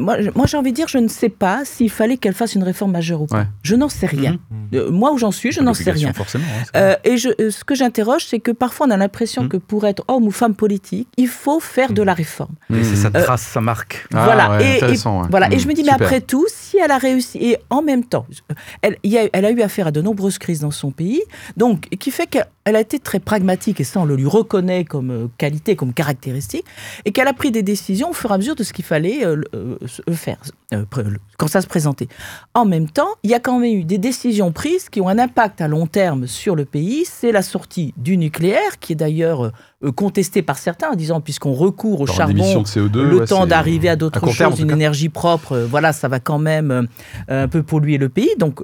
[0.00, 2.62] Moi, moi, j'ai envie de dire, je ne sais pas s'il fallait qu'elle fasse une
[2.62, 3.40] réforme majeure ou pas.
[3.40, 3.46] Ouais.
[3.62, 4.38] Je n'en sais rien.
[4.50, 4.68] Mhm.
[4.74, 6.14] Euh, moi, où j'en suis, je n'en sais rien.
[6.14, 6.44] Forcément.
[6.48, 9.48] hein, Euh, et je, euh, ce que j'interroge, c'est que parfois on a l'impression Mhm.
[9.50, 12.54] que pour être homme ou femme politique, il faut faire de la réforme.
[12.72, 14.06] Et c'est sa Euh, trace, sa marque.
[14.14, 14.50] Ah, voilà.
[14.56, 14.96] ouais, et,
[15.28, 15.52] voilà.
[15.52, 18.24] et je me dis, mais après tout, si elle a réussi, et en même temps,
[18.80, 21.20] elle, y a, elle a eu affaire à de nombreuses crises dans son pays,
[21.58, 24.84] donc qui fait qu'elle elle a été très pragmatique, et ça on le lui reconnaît
[24.84, 26.64] comme euh, qualité, comme caractéristique,
[27.04, 29.24] et qu'elle a pris des décisions au fur et à mesure de ce qu'il fallait
[29.26, 29.76] euh, euh,
[30.12, 30.38] faire
[30.72, 30.84] euh,
[31.38, 32.08] quand ça se présentait.
[32.54, 35.18] En même temps, il y a quand même eu des décisions prises qui ont un
[35.18, 37.04] impact à long terme sur le pays.
[37.04, 39.52] C'est la sortie du nucléaire, qui est d'ailleurs
[39.96, 43.26] contestée par certains en disant, puisqu'on recourt au Dans charbon l'émission de CO2, le ouais,
[43.26, 46.86] temps d'arriver à d'autres terme, choses, tout une énergie propre, voilà, ça va quand même
[47.28, 48.30] un peu polluer le pays.
[48.38, 48.60] Donc,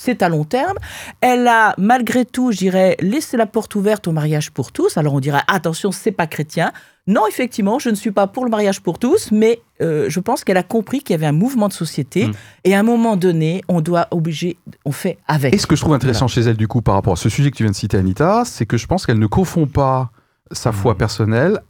[0.00, 0.78] c'est à long terme.
[1.20, 4.96] Elle a, malgré tout, je dirais, laissé la porte ouverte au mariage pour tous.
[4.96, 6.72] Alors, on dirait, attention, c'est pas chrétien.
[7.06, 10.42] Non, effectivement, je ne suis pas pour le mariage pour tous, mais euh, je pense
[10.42, 12.32] qu'elle a compris qu'il y avait un mouvement de société Mm.
[12.64, 15.54] et à un moment donné, on doit obliger, on fait avec.
[15.54, 17.50] Et ce que je trouve intéressant chez elle, du coup, par rapport à ce sujet
[17.50, 20.10] que tu viens de citer, Anita, c'est que je pense qu'elle ne confond pas
[20.50, 21.60] sa foi personnelle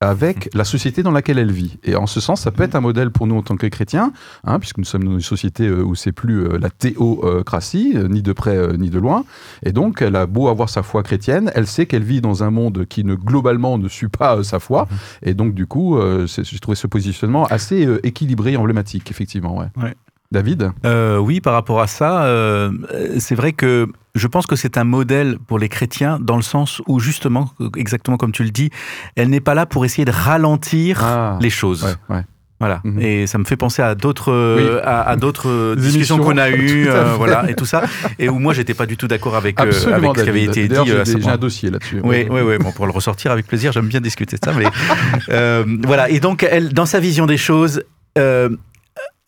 [0.00, 1.78] avec la société dans laquelle elle vit.
[1.82, 4.12] Et en ce sens, ça peut être un modèle pour nous en tant que chrétiens,
[4.44, 8.06] hein, puisque nous sommes dans une société euh, où c'est plus euh, la théocratie, euh,
[8.06, 9.24] ni de près ni de loin.
[9.62, 12.50] Et donc, elle a beau avoir sa foi chrétienne, elle sait qu'elle vit dans un
[12.50, 14.86] monde qui ne globalement ne suit pas sa foi.
[15.22, 19.58] Et donc, du coup, j'ai trouvé ce positionnement assez équilibré et emblématique, effectivement.
[19.58, 19.68] Ouais.
[19.76, 19.94] Ouais.
[20.32, 20.70] David?
[20.84, 22.70] Euh, oui, par rapport à ça, euh,
[23.18, 26.82] c'est vrai que je pense que c'est un modèle pour les chrétiens dans le sens
[26.86, 28.70] où justement, exactement comme tu le dis,
[29.14, 31.38] elle n'est pas là pour essayer de ralentir Ah.
[31.40, 31.84] les choses.
[31.84, 32.22] Ouais, ouais.
[32.58, 32.80] Voilà.
[32.84, 33.00] Mhm.
[33.02, 37.12] Et ça me fait penser à d'autres à, à d'autres discussions qu'on a eues, euh,
[37.14, 37.82] voilà, et tout ça,
[38.18, 40.66] et où moi j'étais pas du tout d'accord avec, euh, avec ce qui avait été
[40.66, 40.74] dit.
[41.04, 42.00] J'ai un dossier là-dessus.
[42.02, 42.56] Oui, oui, oui.
[42.58, 44.54] Bon, pour le ressortir avec plaisir, j'aime bien discuter de ça.
[44.56, 44.64] Mais
[45.28, 46.08] euh, voilà.
[46.08, 47.82] Et donc, elle, dans sa vision des choses,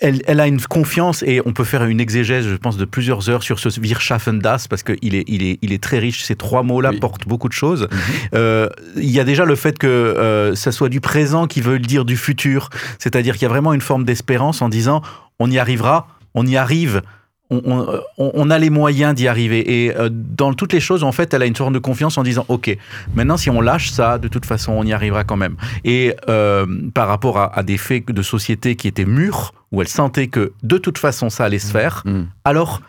[0.01, 3.29] elle, elle a une confiance et on peut faire une exégèse, je pense, de plusieurs
[3.31, 6.23] heures sur ce Wirtschaffen das parce qu'il est, il est, il est très riche.
[6.23, 7.01] Ces trois mots-là Oui.
[7.01, 7.89] portent beaucoup de choses.
[7.91, 7.99] Mhm.
[8.35, 11.79] Euh, Il y a déjà le fait que euh, ça soit du présent qui veut
[11.79, 15.03] dire du futur, c'est-à-dire qu'il y a vraiment une forme d'espérance en disant
[15.41, 17.03] on y arrivera, on y arrive.
[17.51, 19.85] On, on- on- a les moyens d'y arriver.
[19.87, 22.23] Et euh, dans toutes les choses, en fait, elle a une forme de confiance en
[22.23, 22.77] disant Ok,
[23.15, 25.57] maintenant, si on lâche ça, de toute façon, on y arrivera quand même.
[25.83, 29.89] Et euh, par rapport à, à des faits de société qui étaient mûrs, où elle
[29.89, 32.23] sentait que de toute façon, ça allait se faire, Mm.
[32.45, 32.81] alors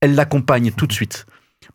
[0.00, 1.26] elle l'accompagne tout de suite.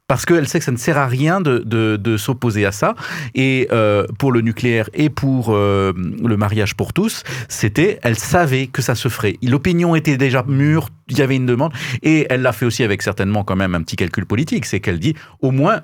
[0.08, 2.94] Parce qu'elle sait que ça ne sert à rien de, de- de s'opposer à ça.
[3.36, 8.68] Et euh, pour le nucléaire et pour euh, le mariage pour tous, c'était, elle savait
[8.68, 9.38] que ça se ferait.
[9.44, 11.74] L'opinion était déjà mûre, il y avait une demande.
[12.04, 14.65] Et elle l'a fait aussi avec certainement quand même un petit calcul politique.
[14.65, 15.82] C'est qu'elle dit, au moins,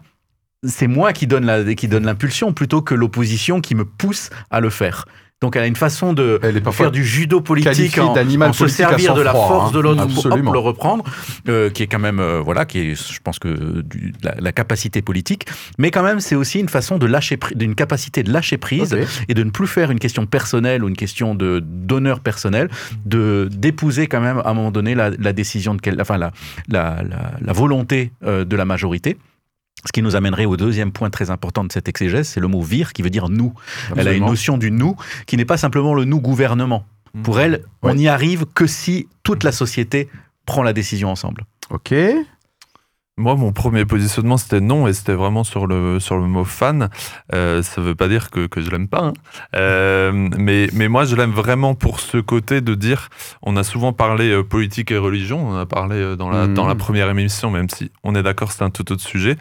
[0.64, 4.60] c'est moi qui donne la- qui donne l'impulsion plutôt que l'opposition qui me pousse à
[4.60, 5.06] le faire.
[5.46, 8.16] Donc elle a une façon de, Elle est de parfois faire du judo politique en,
[8.16, 9.76] en se servir de la force hein.
[9.76, 11.04] de l'autre pour hop, le reprendre,
[11.48, 14.52] euh, qui est quand même euh, voilà, qui est, je pense que du- la, la
[14.52, 15.46] capacité politique,
[15.78, 18.98] mais quand même c'est aussi une façon de lâcher, d'une capacité de lâcher prise
[19.30, 22.70] et de ne plus faire une question personnelle ou une question de d'honneur personnel,
[23.06, 26.32] de d'épouser quand même à un moment donné la, la décision de quel, enfin la
[26.70, 29.18] la, la, la volonté euh, de la majorité.
[29.86, 32.62] Ce qui nous amènerait au deuxième point très important de cette exégèse, c'est le mot
[32.62, 33.54] vir qui veut dire nous.
[33.96, 34.96] Elle a une notion du nous
[35.28, 36.86] qui n'est pas simplement le nous gouvernement.
[37.24, 40.10] Pour elle, on n'y arrive que si toute la société
[40.46, 41.46] prend la décision ensemble.
[41.70, 41.94] Ok.
[43.18, 46.90] Moi, mon premier positionnement, c'était non, et c'était vraiment sur le, sur le mot fan.
[47.34, 49.14] Euh, ça veut pas dire que, que je l'aime pas, hein.
[49.56, 53.08] euh, mais, mais moi, je l'aime vraiment pour ce côté de dire,
[53.42, 56.76] on a souvent parlé euh, politique et religion, on a parlé dans la, dans la
[56.76, 56.78] mmh.
[56.78, 59.38] première émission, même si on est d'accord, c'est un tout autre sujet.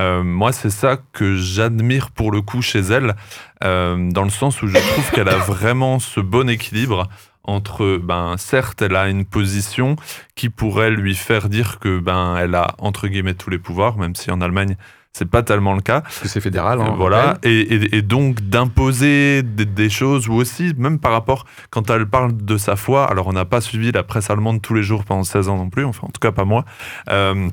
[0.00, 3.14] Euh, moi, c'est ça que j'admire pour le coup chez elle,
[3.62, 7.08] euh, dans le sens où je trouve qu'elle a vraiment ce bon équilibre
[7.44, 9.96] entre, ben, certes, elle a une position
[10.34, 14.14] qui pourrait lui faire dire que, ben, elle a entre guillemets tous les pouvoirs, même
[14.14, 14.76] si en Allemagne
[15.14, 16.00] c'est pas tellement le cas.
[16.00, 16.80] Parce que c'est fédéral.
[16.80, 17.38] Hein, voilà.
[17.44, 22.56] Et, et, donc d'imposer des, choses, ou aussi, même par rapport, quand elle parle de
[22.56, 25.48] sa foi, alors on n'a pas suivi la presse allemande tous les jours pendant 16
[25.48, 26.64] ans non plus, enfin en tout cas pas moi.
[27.10, 27.48] Euh,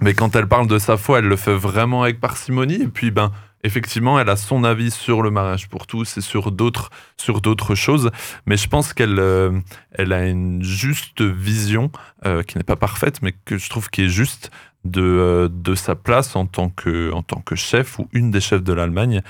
[0.00, 2.82] mais quand elle parle de sa foi, elle le fait vraiment avec parcimonie.
[2.82, 3.30] Et puis, ben,
[3.64, 7.74] effectivement, elle a son avis sur le mariage pour tous et sur d'autres, sur d'autres
[7.74, 8.10] choses.
[8.46, 9.52] Mais je pense qu'elle, euh,
[9.92, 11.90] elle a une juste vision,
[12.26, 14.50] euh, qui n'est pas parfaite, mais que je trouve qui est juste
[14.84, 18.40] de, euh, de sa place en tant, que, en tant que chef ou une des
[18.40, 19.22] chefs de l'Allemagne.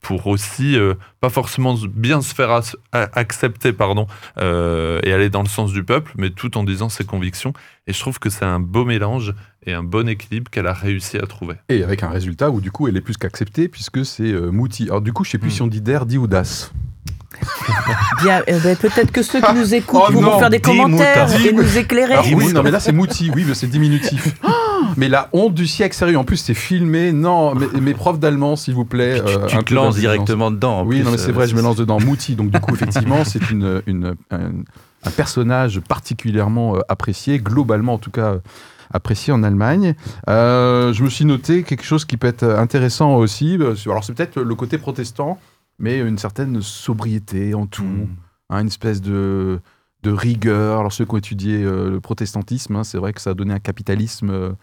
[0.00, 0.76] Pour aussi
[1.20, 2.60] pas forcément bien se faire
[2.92, 4.06] accepter pardon
[4.38, 7.52] et aller dans le sens du peuple mais tout en disant ses convictions
[7.86, 9.34] et je trouve que c'est un beau mélange
[9.66, 11.56] et un bon équilibre qu'elle a réussi à trouver.
[11.68, 14.84] Et avec un résultat où du coup elle est plus qu'acceptée puisque c'est euh, Mouti.
[14.84, 15.52] Alors du coup je sais plus hmm.
[15.52, 16.72] si on dit d'air, dit audace.
[18.22, 21.52] Bien, eh ben, peut-être que ceux qui nous écoutent oh vont faire des commentaires et
[21.52, 22.34] nous éclairer.
[22.34, 24.34] oui, non, mais là c'est Mouti, oui, mais c'est diminutif.
[24.96, 26.18] mais la honte du siècle, sérieux.
[26.18, 27.12] En plus, c'est filmé.
[27.12, 29.22] Non, mes, profs d'allemand, s'il vous plaît.
[29.48, 30.84] Tu, euh, te lances directement dedans.
[30.84, 31.98] Oui, non, mais c'est vrai, je me lance dedans.
[32.00, 37.98] Mouti, donc du coup, effectivement, c'est une, une, un personnage particulièrement euh, apprécié, globalement en
[37.98, 38.36] tout cas
[38.92, 39.94] apprécié en Allemagne.
[40.28, 43.56] Euh, je me suis noté quelque chose qui peut être intéressant aussi.
[43.58, 45.38] Euh, alors c'est peut-être le côté protestant,
[45.80, 48.08] mais une certaine sobriété en tout, hmm.
[48.50, 49.60] hein, une espèce de,
[50.02, 50.78] de, rigueur.
[50.78, 53.58] Alors ceux qui ont étudié le protestantisme, hein, c'est vrai que ça a donné un
[53.58, 54.54] capitalisme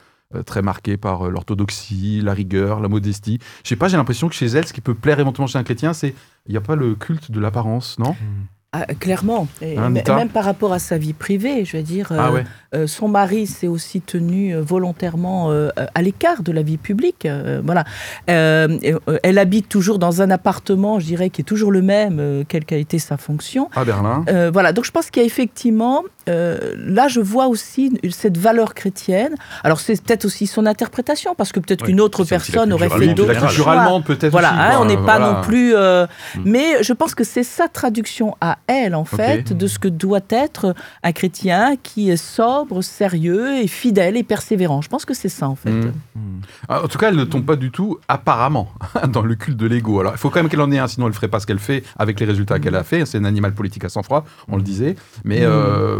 [0.46, 3.40] très marqué par l'orthodoxie, la rigueur, la modestie.
[3.64, 5.64] Je sais pas, j'ai l'impression que chez elle, ce qui peut plaire éventuellement chez un
[5.64, 6.14] chrétien, c'est
[6.46, 8.12] il n'y a pas le culte de l'apparence, non?
[8.12, 8.46] Hmm.
[8.74, 12.44] Ah, clairement, hein, même par rapport à sa vie privée, je veux dire, ah euh,
[12.76, 15.52] euh, son mari s'est aussi tenu euh, volontairement
[15.96, 17.26] à l'écart de la vie publique.
[17.64, 17.86] voilà,
[18.28, 22.76] elle habite toujours dans un appartement, je dirais, qui est toujours le même, quelle qu'a
[22.76, 23.70] été sa fonction.
[23.74, 24.26] À Berlin.
[24.52, 28.74] voilà, donc je pense qu'il y a effectivement euh, là, je vois aussi cette valeur
[28.74, 29.36] chrétienne.
[29.64, 33.34] Alors, c'est peut-être aussi son interprétation, parce que peut-être qu'une autre personne aurait fait d'autres
[33.34, 33.48] choix.
[33.48, 34.32] culture allemande, peut-être.
[34.32, 35.76] Voilà, hein, on n'est pas non plus.
[35.76, 36.42] Euh, mm.
[36.46, 40.20] Mais je pense que c'est sa traduction à elle, en fait, de ce que doit
[40.30, 44.82] être un chrétien qui est sobre, sérieux et fidèle et persévérant.
[44.82, 45.72] Je pense que c'est ça, en fait.
[45.72, 45.94] Mm.
[46.16, 46.42] Mm.
[46.70, 48.70] Ah, en tout cas, elle ne tombe pas du tout, apparemment,
[49.08, 50.00] dans le culte de l'ego.
[50.00, 51.48] Alors, il faut quand même qu'elle en ait un, sinon elle ne ferait pas ce
[51.48, 53.06] qu'elle fait avec les résultats qu'elle a fait.
[53.06, 54.96] C'est un animal politique à sang froid, on le disait.
[55.24, 55.42] Mais.
[55.42, 56.00] Euh,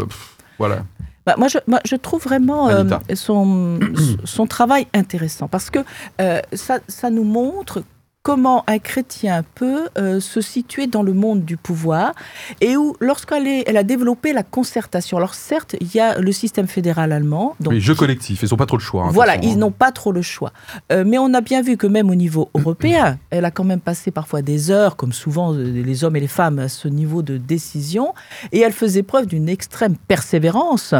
[0.58, 0.84] voilà.
[1.26, 3.78] Bah, moi, je, moi, je, trouve vraiment euh, son,
[4.24, 5.80] son travail intéressant parce que
[6.20, 7.82] euh, ça, ça, nous montre
[8.28, 12.12] comment un chrétien peut euh, se situer dans le monde du pouvoir
[12.60, 16.66] et où, lorsqu'elle elle a développé la concertation, alors certes, il y a le système
[16.66, 17.56] fédéral allemand.
[17.58, 19.04] Donc, les jeux collectifs, ils n'ont pas trop le choix.
[19.04, 19.56] Hein, voilà, ils hein.
[19.56, 20.52] n'ont pas trop le choix.
[20.92, 23.80] Euh, mais on a bien vu que même au niveau européen, elle a quand même
[23.80, 27.22] passé parfois des heures, comme souvent euh, les hommes et les femmes, à ce niveau
[27.22, 28.12] de décision,
[28.52, 30.92] et elle faisait preuve d'une extrême persévérance,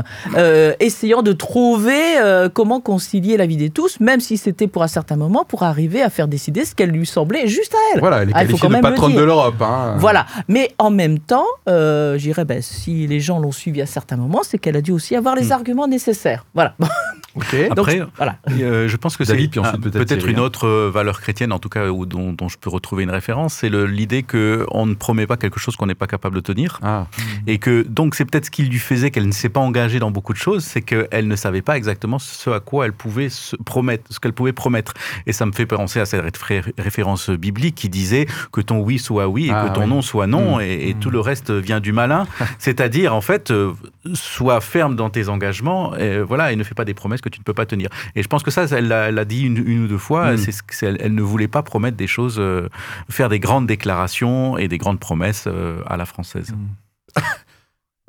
[0.80, 5.16] essayant de trouver comment concilier la vie de tous, même si c'était pour un certain
[5.16, 8.00] moment, pour arriver à faire décider ce qu'elle lui semblait juste à elle.
[8.00, 9.60] Voilà, elle est ah, qualifiée de patronne de l'Europe.
[9.60, 9.94] Hein.
[9.98, 14.16] Voilà, mais en même temps, euh, j'irais, ben, si les gens l'ont suivi à certains
[14.16, 15.52] moments, c'est qu'elle a dû aussi avoir les hmm.
[15.52, 16.44] arguments nécessaires.
[16.54, 16.74] Voilà.
[17.70, 18.38] Après, voilà.
[18.50, 22.48] Euh, je pense que c'est peut-être une autre euh, valeur chrétienne, en tout cas, dont,
[22.48, 25.94] je peux retrouver une référence, c'est l'idée qu'on ne promet pas quelque chose qu'on n'est
[25.94, 26.80] pas capable de tenir.
[26.82, 27.06] Ah.
[27.46, 30.10] Et que, donc, c'est peut-être ce qui lui faisait qu'elle ne s'est pas engagée dans
[30.10, 33.56] beaucoup de choses, c'est qu'elle ne savait pas exactement ce à quoi elle pouvait se
[33.56, 34.94] promettre, ce qu'elle pouvait promettre.
[35.26, 36.38] Et ça me fait penser à cette
[36.78, 40.26] référence biblique qui disait que ton oui soit oui et ah que ton non soit
[40.26, 40.62] non, mmh.
[40.62, 42.26] et, tout le reste vient du malin.
[42.58, 43.72] C'est-à-dire, en fait, euh,
[44.14, 47.40] sois ferme dans tes engagements, et, voilà, et ne fais pas des promesses que tu
[47.40, 47.88] ne peux pas tenir.
[48.14, 50.38] Et je pense que ça, elle l'a dit une, ou deux fois, mm.
[50.70, 52.68] c'est elle, elle, ne voulait pas promettre des choses, euh,
[53.08, 56.52] faire des grandes déclarations et des grandes promesses euh, à la française.
[56.52, 57.22] Mm.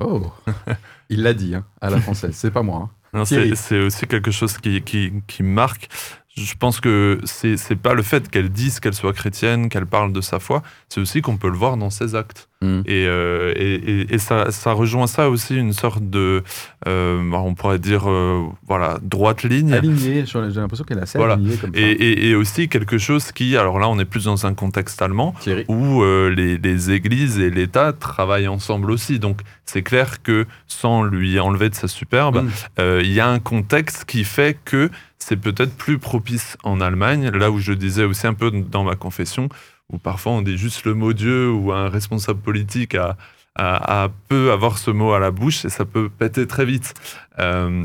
[0.00, 0.32] oh,
[1.08, 2.90] il l'a dit, hein, à la française, c'est pas moi.
[3.12, 3.24] Hein.
[3.24, 5.88] C'est aussi quelque chose qui, qui, qui marque
[6.36, 10.20] je pense que c'est pas le fait qu'elle dise qu'elle soit chrétienne, qu'elle parle de
[10.20, 12.48] sa foi, c'est aussi qu'on peut le voir dans ses actes.
[12.62, 12.80] Mm.
[12.84, 16.42] Et, euh, et, et- et ça, ça rejoint ça aussi, une sorte de,
[16.86, 19.72] euh, on pourrait dire, euh, voilà, droite ligne.
[19.72, 21.34] Alignée, j'ai l'impression qu'elle est assez Voilà.
[21.34, 21.80] alignée comme ça.
[21.80, 25.64] Et, aussi quelque chose qui, alors là, on est plus dans un contexte allemand, Thierry.
[25.68, 29.18] où les, les églises et l'État travaillent ensemble aussi.
[29.18, 32.44] Donc c'est clair que sans lui enlever de sa superbe,
[32.78, 32.82] Mm.
[33.02, 37.50] il y a un contexte qui fait que c'est peut-être plus propice en Allemagne, là
[37.50, 39.48] où je disais aussi un peu dans ma confession,
[39.90, 43.16] où parfois on dit juste le mot Dieu ou un responsable politique a,
[43.56, 46.94] a- a- peut avoir ce mot à la bouche et ça peut péter très vite.
[47.38, 47.84] Euh,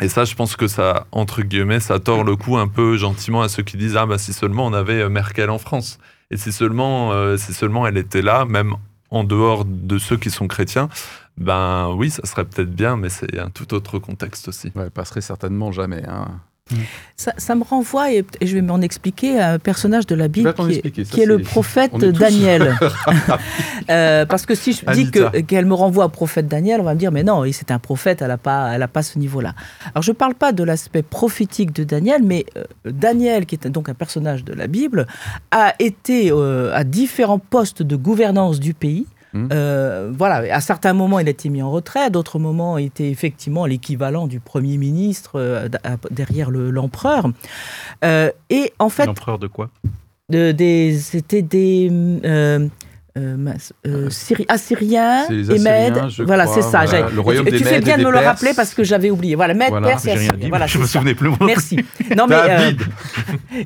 [0.00, 3.40] et ça, je pense que ça, entre guillemets, ça tord le cou un peu gentiment
[3.42, 5.98] à ceux qui disent Ah, bah si seulement on avait euh, Merkel en France.
[6.30, 8.74] Et si seulement, euh, si seulement elle était là, même
[9.10, 10.88] en dehors de ceux qui sont chrétiens,
[11.38, 14.72] ben oui, ça serait peut-être bien, mais c'est un tout autre contexte aussi.
[14.74, 16.02] Ouais, elle passerait certainement jamais.
[16.06, 16.40] Hein.
[17.16, 20.26] Ça, ça me renvoie, et, et je vais m'en expliquer, à un personnage de la
[20.26, 21.04] Bible qui est, expliquer.
[21.04, 22.76] ça, qui est le prophète est Daniel.
[23.88, 25.12] Euh, parce que si je dis
[25.46, 28.20] qu'elle me renvoie au prophète Daniel, on va me dire, mais non, c'est un prophète,
[28.20, 29.54] elle n'a pas, elle a pas ce niveau-là.
[29.94, 33.68] Alors je ne parle pas de l'aspect prophétique de Daniel, mais euh, Daniel, qui est
[33.68, 35.06] donc un personnage de la Bible,
[35.52, 39.06] a été euh, à différents postes de gouvernance du pays.
[39.36, 39.48] Mhm.
[39.52, 42.86] Euh, voilà, à certains moments, il a été mis en retrait, à d'autres moments, il
[42.86, 45.68] était effectivement l'équivalent du Premier ministre euh,
[46.10, 47.30] derrière le- l'empereur.
[48.04, 49.70] Euh, et en fait, L'empereur de quoi?
[50.30, 50.54] De-
[50.98, 51.90] c'était des
[53.16, 53.52] euh, euh,
[53.86, 55.58] euh, Syri- les et
[56.10, 56.84] je Voilà, c'est ça.
[56.84, 57.08] voilà.
[57.08, 58.84] j'ai- Le royaume tu, des tu fais bien et de me le rappeler parce que
[58.84, 59.34] j'avais oublié.
[59.34, 59.88] Voilà, Mèdes, Voilà.
[59.88, 60.44] Perses et J'ai rien Assyriens.
[60.44, 61.28] dit, Voilà, je me souvenais plus.
[61.28, 61.38] moi.
[61.40, 61.76] Merci.
[62.16, 62.72] Non, mais euh,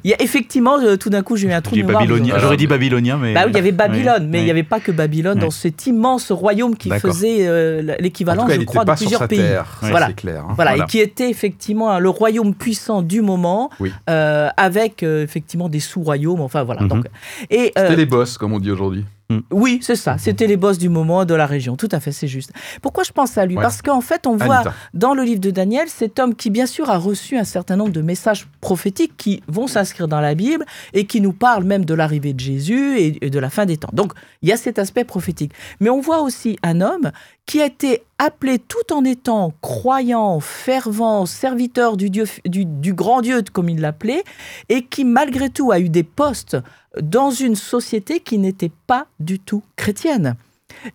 [0.05, 2.05] y a effectivement, euh, tout d'un coup, j'ai eu un trou de mémoire.
[2.39, 3.35] J'aurais dit babylonien, mais.
[3.35, 4.45] Bah oui, il y avait Babylone, Oui, mais il oui.
[4.47, 5.45] n'y avait pas que Babylone Oui.
[5.45, 9.43] dans cet immense royaume qui faisait euh, En l'équivalent, je crois, de plusieurs pays.
[9.83, 10.07] Voilà.
[10.09, 10.45] c'est clair.
[10.49, 10.53] hein.
[10.55, 13.71] Voilà, et qui était effectivement le royaume puissant du moment,
[14.07, 16.41] avec effectivement des sous-royaumes.
[16.41, 16.83] Enfin voilà.
[16.83, 17.03] Mhm.
[17.51, 19.05] Et C'était les boss, comme on dit aujourd'hui.
[19.51, 20.17] Oui, c'est ça.
[20.19, 21.77] C'était les boss du moment de la région.
[21.77, 22.53] Tout à fait, c'est juste.
[22.83, 23.57] Pourquoi je pense à lui?
[23.57, 23.63] Ouais.
[23.63, 24.75] Parce qu'en fait, on voit Anita.
[24.95, 27.93] dans le livre de Daniel cet homme qui, bien sûr, a reçu un certain nombre
[27.93, 31.95] de messages prophétiques qui vont s'inscrire dans la Bible et qui nous parlent même de
[31.95, 33.91] l'arrivée de Jésus et de la fin des temps.
[33.93, 34.13] Donc,
[34.43, 35.53] il y a cet aspect prophétique.
[35.81, 37.11] Mais on voit aussi un homme
[37.51, 43.43] qui a été appelé tout en étant croyant, fervent, serviteur du, Dieu, du, grand Dieu,
[43.53, 44.23] comme il l'appelait,
[44.69, 46.57] et qui, malgré tout, a eu des postes
[47.03, 50.37] dans une société qui n'était pas du tout chrétienne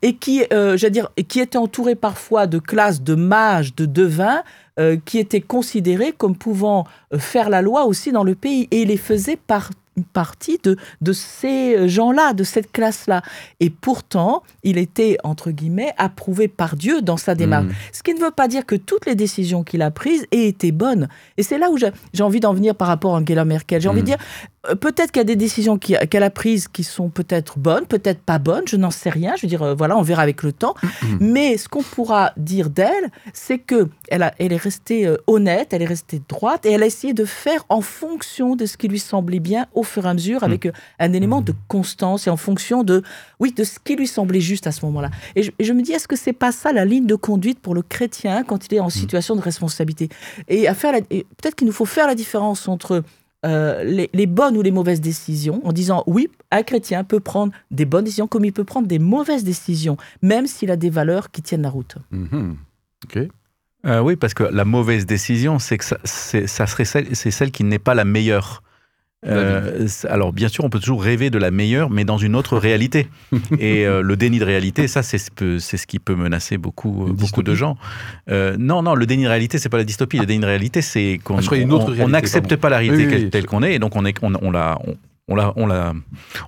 [0.01, 4.41] et qui, euh, dire, qui était entouré parfois de classes de mages, de devins,
[4.79, 8.69] euh, qui étaient considérés comme pouvant euh, faire la loi aussi dans le pays.
[8.71, 9.71] Et il les faisait par
[10.03, 13.21] partie de, de ces gens-là, de cette classe-là.
[13.59, 17.65] Et pourtant, il était, entre guillemets, approuvé par Dieu dans sa démarche.
[17.65, 17.71] Mm.
[17.93, 20.71] Ce qui ne veut pas dire que toutes les décisions qu'il a prises aient été
[20.71, 21.07] bonnes.
[21.37, 23.81] Et c'est là où j'ai envie d'en venir par rapport à Angela Merkel.
[23.81, 24.17] J'ai envie de Mm.
[24.17, 24.17] dire,
[24.81, 28.39] peut-être qu'il y a des décisions qu'elle a prises qui sont peut-être bonnes, peut-être pas
[28.39, 29.35] bonnes, je n'en sais rien.
[29.35, 30.73] Je veux dire, euh, voilà, on verra avec le temps.
[31.19, 35.73] Mais ce qu'on pourra dire d'elle, c'est que elle, a, elle est restée euh, honnête,
[35.73, 38.87] elle est restée droite et elle a essayé de faire en fonction de ce qui
[38.87, 42.29] lui semblait bien au fur et à mesure, avec euh, un élément de constance et
[42.29, 43.03] en fonction de,
[43.39, 45.09] oui, de ce qui lui semblait juste à ce moment-là.
[45.35, 47.59] Et je, et je me dis, est-ce que c'est pas ça la ligne de conduite
[47.59, 50.09] pour le chrétien quand il est en situation de responsabilité?
[50.47, 53.03] Et à faire, la- et peut-être qu'il nous faut faire la différence entre
[53.45, 57.53] euh, les, les bonnes ou les mauvaises décisions, en disant oui, un chrétien peut prendre
[57.71, 61.31] des bonnes décisions comme il peut prendre des mauvaises décisions, même s'il a des valeurs
[61.31, 61.95] qui tiennent la route.
[62.11, 62.57] Mhm.
[63.05, 63.19] Ok.
[63.85, 67.29] Euh, oui, parce que la mauvaise décision, c'est que ça, c'est- ça serait celle, c'est
[67.29, 68.63] celle qui n'est pas la meilleure.
[69.27, 72.57] Euh, alors bien sûr, on peut toujours rêver de la meilleure, mais dans une autre
[72.57, 73.07] réalité.
[73.59, 77.41] Et euh, le déni de réalité, ça, c'est ce, qui peut menacer beaucoup, Une beaucoup
[77.41, 77.77] de gens.
[78.29, 80.19] Euh, non, non, le déni de réalité, c'est pas la dystopie.
[80.19, 83.29] Le déni de réalité, c'est qu'on Ah, n'accepte pas la réalité Oui, oui, telle- oui.
[83.31, 84.95] telle qu'on est, et donc on, est, on, on la, on,
[85.27, 85.93] on la, on la,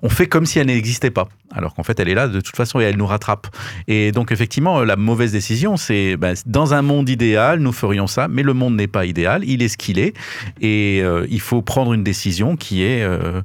[0.03, 2.55] on fait comme si elle n'existait pas, alors qu'en fait elle est là de toute
[2.55, 3.47] façon et elle nous rattrape.
[3.87, 8.27] Et donc effectivement, la mauvaise décision, c'est ben, dans un monde idéal, nous ferions ça,
[8.27, 10.15] mais le monde n'est pas idéal, il est ce qu'il est,
[10.61, 13.41] et euh, il faut prendre une décision qui est euh,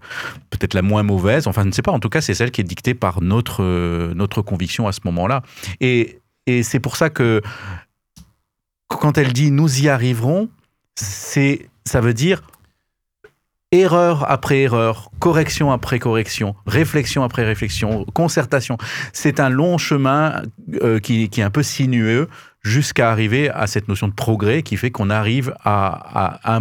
[0.50, 1.46] peut-être la moins mauvaise.
[1.46, 1.92] Enfin, je ne sais pas.
[1.92, 5.00] En tout cas, c'est celle qui est dictée par notre euh, notre conviction à ce
[5.04, 5.42] moment-là.
[5.80, 7.40] Et et c'est pour ça que
[8.88, 10.50] quand elle dit nous y arriverons,
[10.94, 12.42] c'est ça veut dire
[13.72, 18.76] erreur après erreur, correction après correction, réflexion après réflexion, concertation.
[19.12, 20.42] C'est un long chemin
[20.82, 22.28] euh, qui, est un peu sinueux
[22.62, 26.60] jusqu'à arriver à cette notion de progrès qui fait qu'on arrive à, un,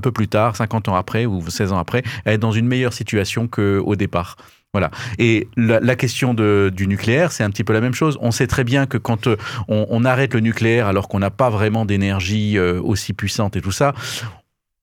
[0.00, 2.94] peu, plus tard, 50 ans après ou 16 ans après, à être dans une meilleure
[2.94, 4.36] situation qu'au départ.
[4.72, 4.90] Voilà.
[5.18, 8.18] Et la, question du nucléaire, c'est un petit peu la même chose.
[8.20, 9.36] On sait très bien que quand euh,
[9.68, 13.62] on, on arrête le nucléaire alors qu'on n'a pas vraiment d'énergie euh, aussi puissante et
[13.62, 13.94] tout ça,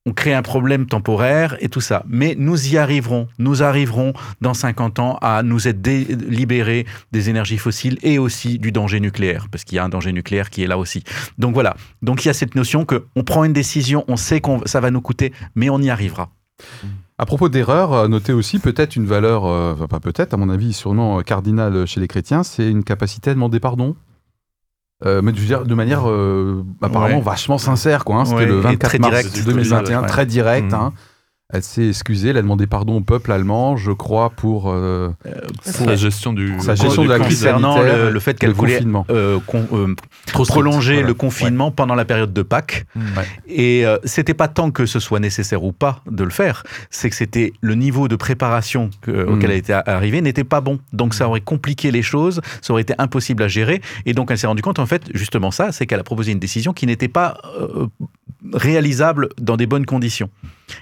[0.06, 2.04] on crée un problème temporaire et tout ça.
[2.06, 3.28] Mais nous y arriverons.
[3.38, 8.70] Nous arriverons dans 50 ans à nous être libérés des énergies fossiles et aussi du
[8.70, 11.04] danger nucléaire, parce qu'il y a un danger nucléaire qui est là aussi.
[11.38, 11.76] Donc voilà.
[12.02, 14.80] Donc il y a cette notion que on prend une décision, on sait que ça
[14.80, 16.30] va nous coûter, mais on y arrivera.
[17.16, 20.72] À propos d'erreur, euh, notez aussi peut-être une valeur, euh, pas peut-être, à mon avis,
[20.72, 23.94] sûrement cardinale chez les chrétiens, c'est une capacité à demander pardon.
[25.04, 26.04] Euh, mais de manière
[26.82, 28.16] apparemment vachement sincère, quoi.
[28.16, 28.24] Hein.
[28.24, 30.72] C'était le 24 mars 2021, très direct.
[30.72, 30.74] Mmh.
[30.74, 30.92] Hein.
[31.52, 35.10] Elle s'est excusée, elle a demandé pardon au peuple allemand, je crois, pour, euh,
[35.60, 38.80] sa gestion du sa gestion de la crise concernant le, fait qu'elle voulait
[39.10, 39.94] euh, euh,
[40.32, 42.86] prolonger le confinement pendant la période de Pâques.
[42.96, 43.00] Mm.
[43.46, 47.16] Et c'était pas tant que ce soit nécessaire ou pas de le faire, c'est que
[47.16, 49.28] c'était le niveau de préparation mm.
[49.28, 50.78] auquel elle était arrivée n'était pas bon.
[50.94, 53.82] Donc ça aurait compliqué les choses, ça aurait été impossible à gérer.
[54.06, 56.38] Et donc elle s'est rendue compte, en fait, justement ça, c'est qu'elle a proposé une
[56.38, 57.36] décision qui n'était pas
[58.52, 60.30] réalisable dans des bonnes conditions.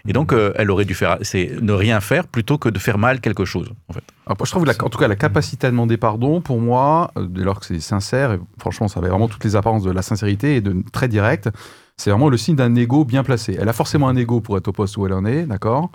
[0.07, 2.99] Et donc, euh, elle aurait dû faire, c'est ne rien faire plutôt que de faire
[2.99, 3.71] mal quelque chose.
[3.89, 4.05] En fait.
[4.45, 7.61] je trouve, en tout cas, la capacité à demander pardon, pour moi, euh, dès lors
[7.61, 10.61] que c'est sincère, et franchement, ça avait vraiment toutes les apparences de la sincérité et
[10.61, 11.51] de très direct,
[11.97, 13.57] c'est vraiment le signe d'un ego bien placé.
[13.61, 15.91] Elle a forcément un ego pour être au poste où elle en est, d'accord?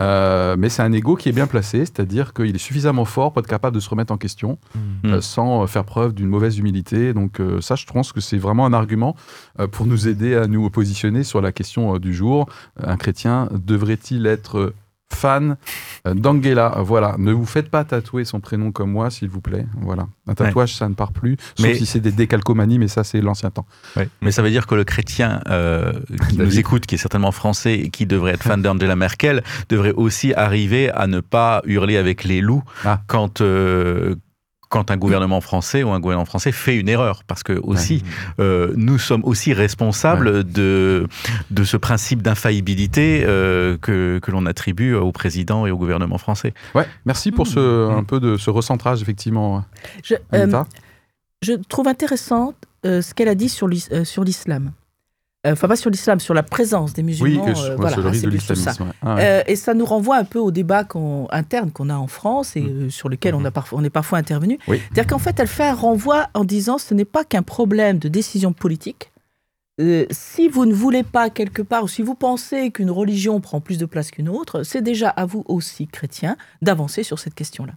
[0.00, 3.40] Euh, mais c'est un ego qui est bien placé, c'est-à-dire qu'il est suffisamment fort pour
[3.40, 4.78] être capable de se remettre en question mmh.
[5.06, 7.12] euh, sans faire preuve d'une mauvaise humilité.
[7.12, 9.16] Donc euh, ça, je pense que c'est vraiment un argument
[9.72, 12.46] pour nous aider à nous positionner sur la question du jour.
[12.82, 14.72] Un chrétien devrait-il être
[15.12, 15.56] fan
[16.06, 16.74] euh, d'Angela.
[16.78, 19.66] Voilà, ne vous faites pas tatouer son prénom comme moi, s'il vous plaît.
[19.80, 21.74] Voilà, un tatouage, ça ne part plus, sauf mais...
[21.74, 23.66] si c'est des décalcomanies, mais ça, c'est l'ancien temps.
[24.22, 25.92] Mais ça veut dire que le chrétien euh,
[26.28, 29.92] qui nous écoute, qui est certainement français et qui devrait être fan d'Angela Merkel, devrait
[29.92, 33.00] aussi arriver à ne pas hurler avec les loups ah.
[33.06, 34.14] quand, euh,
[34.68, 38.02] quand un gouvernement français ou un gouvernement français fait une erreur, parce que aussi
[38.38, 41.06] euh, nous sommes aussi responsables de
[41.50, 46.54] de ce principe d'infaillibilité euh, que, que l'on attribue au président et au gouvernement français.
[46.74, 49.64] Ouais, merci pour ce un peu de ce recentrage effectivement.
[50.02, 50.62] Je, euh,
[51.42, 52.54] je trouve intéressant
[52.84, 54.72] ce qu'elle a dit sur l'islam.
[55.48, 57.44] Euh, enfin pas sur l'islam, sur la présence des musulmans.
[57.44, 58.92] Oui, euh, voilà, le de l'islamisme.
[59.02, 60.86] Ah euh, et ça nous renvoie un peu au débat
[61.30, 62.90] interne qu'on a en France et mm.
[62.90, 63.68] sur lequel on, a mm-hmm.
[63.72, 64.58] on est parfois intervenu.
[64.66, 68.08] C'est-à-dire qu'en fait, elle fait un renvoi en disant ce n'est pas qu'un problème de
[68.08, 69.10] décision politique.
[70.10, 73.78] si vous ne voulez pas quelque part, ou si vous pensez qu'une religion prend plus
[73.78, 77.74] de place qu'une autre, c'est déjà à vous aussi, chrétiens, d'avancer sur cette question-là.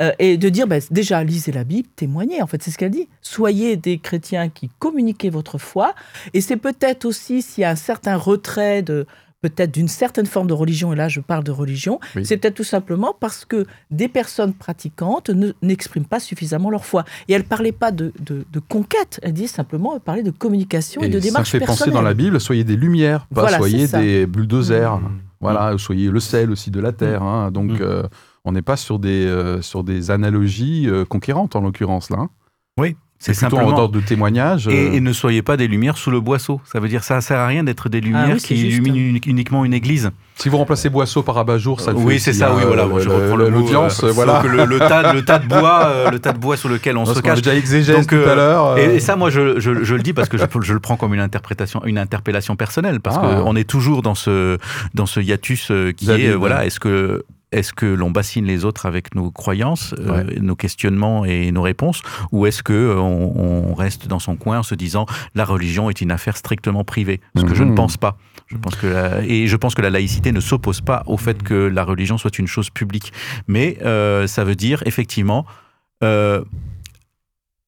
[0.00, 2.90] Euh, et de dire, bah, déjà, lisez la Bible, témoignez, en fait, c'est ce qu'elle
[2.90, 3.08] dit.
[3.20, 5.94] Soyez des chrétiens qui communiquez votre foi.
[6.32, 9.06] Et c'est peut-être aussi, s'il y a un certain retrait de
[9.42, 12.64] peut-être d'une certaine forme de religion, et là je parle de religion, c'est peut-être tout
[12.64, 15.30] simplement parce que des personnes pratiquantes
[15.62, 17.04] n'expriment pas suffisamment leur foi.
[17.26, 21.02] Et elle ne parlait pas de, de, conquête, elle dit simplement, elle parlait de communication
[21.02, 24.26] et, de démarche Ça fait penser dans la Bible, soyez des lumières, pas soyez des
[24.26, 24.98] bulldozers.
[24.98, 25.18] Mmh.
[25.40, 27.22] Voilà, soyez le sel aussi de la terre.
[27.24, 27.50] Hein.
[27.50, 27.72] donc...
[27.72, 27.82] Mmh.
[27.82, 28.02] Euh,
[28.44, 32.18] on n'est pas sur des, euh, sur des analogies euh, conquérantes en l'occurrence là.
[32.20, 32.30] Hein.
[32.78, 34.66] Oui, c'est simplement en ordre de témoignage.
[34.66, 34.94] Euh.
[34.94, 36.60] Et, ne soyez pas des lumières sous le boisseau.
[36.64, 39.74] Ça veut dire ça sert à rien d'être des ah lumières qui illuminent uniquement une
[39.74, 40.10] église.
[40.36, 42.52] Si vous remplacez boisseau par abat-jour, ça le Oui, c'est ça.
[42.52, 42.88] oui, voilà.
[42.98, 44.02] je reprends l'audience.
[44.02, 44.42] voilà.
[44.42, 47.42] Le, tas, le, tas, de bois, le tas de bois sur lequel on se cache.
[47.42, 48.78] déjà exégèse tout à l'heure.
[48.78, 51.20] Et, ça, moi, je, je, le dis parce que je, je, le prends comme une
[51.20, 53.42] interprétation, une interpellation personnelle, parce ah.
[53.44, 54.58] qu'on est toujours dans ce
[54.94, 56.66] dans ce hiatus qui est voilà.
[56.66, 61.52] Est-ce que est-ce que l'on bassine les autres avec nos croyances, euh, nos questionnements et
[61.52, 65.44] nos réponses, ou est-ce que euh, on, reste dans son coin en se disant la
[65.44, 67.20] religion est une affaire strictement privée?
[67.36, 67.76] Ce que je ne mhm.
[67.76, 68.16] pense pas.
[68.48, 71.54] Je pense que et je pense que la laïcité ne s'oppose pas au fait que
[71.54, 73.12] la religion soit une chose publique,
[73.48, 75.46] mais euh, ça veut dire effectivement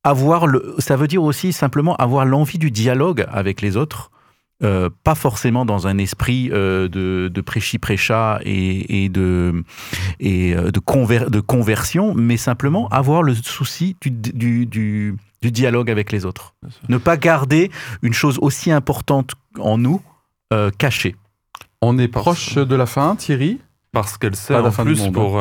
[0.02, 4.10] avoir le, ça veut dire aussi simplement avoir l'envie du dialogue avec les autres
[4.64, 9.62] euh, pas forcément dans un esprit euh, de, de prêchi-prêcha et, de,
[10.20, 16.10] et euh, de, de, conversion, mais simplement avoir le souci du, du, du, dialogue avec
[16.12, 16.54] les autres.
[16.88, 20.00] Ne pas garder une chose aussi importante en nous
[20.78, 21.16] cachée.
[21.82, 23.60] On est proche de la fin, Thierry?
[23.92, 25.12] Parce qu'elle sait en plus hein.
[25.12, 25.38] pour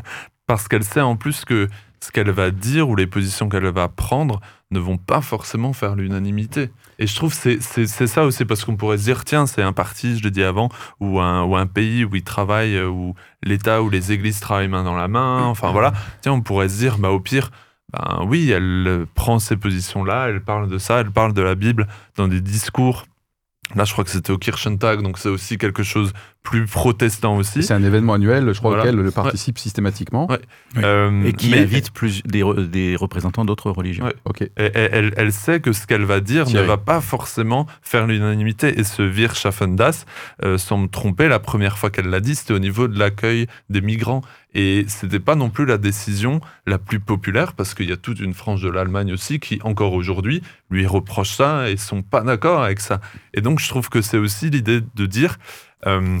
[0.46, 1.68] parce qu'elle sait en plus que
[2.00, 4.40] ce qu'elle va dire ou les positions qu'elle va prendre
[4.70, 6.70] ne vont pas forcément faire l'unanimité.
[6.98, 9.72] Et je trouve que c'est ça aussi, parce qu'on pourrait se dire, tiens, c'est un
[9.72, 10.68] parti, je l'ai dit avant,
[11.00, 14.68] ou un, ou un pays où ils travaillent, euh, où l'État ou les églises travaillent
[14.68, 15.92] main dans la main, enfin voilà.
[16.20, 17.50] Tiens, on pourrait se dire, bah, au pire,
[17.92, 21.88] ben oui, elle prend ces positions-là, elle parle de ça, elle parle de la Bible
[22.16, 23.04] dans des discours
[23.76, 26.12] Là, je crois que c'était au Kirchentag, donc c'est aussi quelque chose
[26.42, 27.62] plus protestant aussi.
[27.62, 30.28] C'est un événement annuel, je crois, auquel le participe systématiquement.
[30.78, 34.10] Euh, et qui invite plus des, des représentants d'autres religions.
[34.24, 34.48] Ok.
[34.56, 38.78] elle, elle, sait que ce qu'elle va dire ne va pas forcément faire l'unanimité.
[38.80, 40.06] Et ce Wir schaffen das,
[40.42, 43.46] euh, sans me tromper, la première fois qu'elle l'a dit, c'était au niveau de l'accueil
[43.68, 44.22] des migrants.
[44.54, 48.18] Et c'était pas non plus la décision la plus populaire, parce qu'il y a toute
[48.18, 52.62] une frange de l'Allemagne aussi qui, encore aujourd'hui, lui reproche ça et sont pas d'accord
[52.62, 53.00] avec ça.
[53.34, 55.36] Et donc, je trouve que c'est aussi l'idée de dire.
[55.86, 56.18] Euh,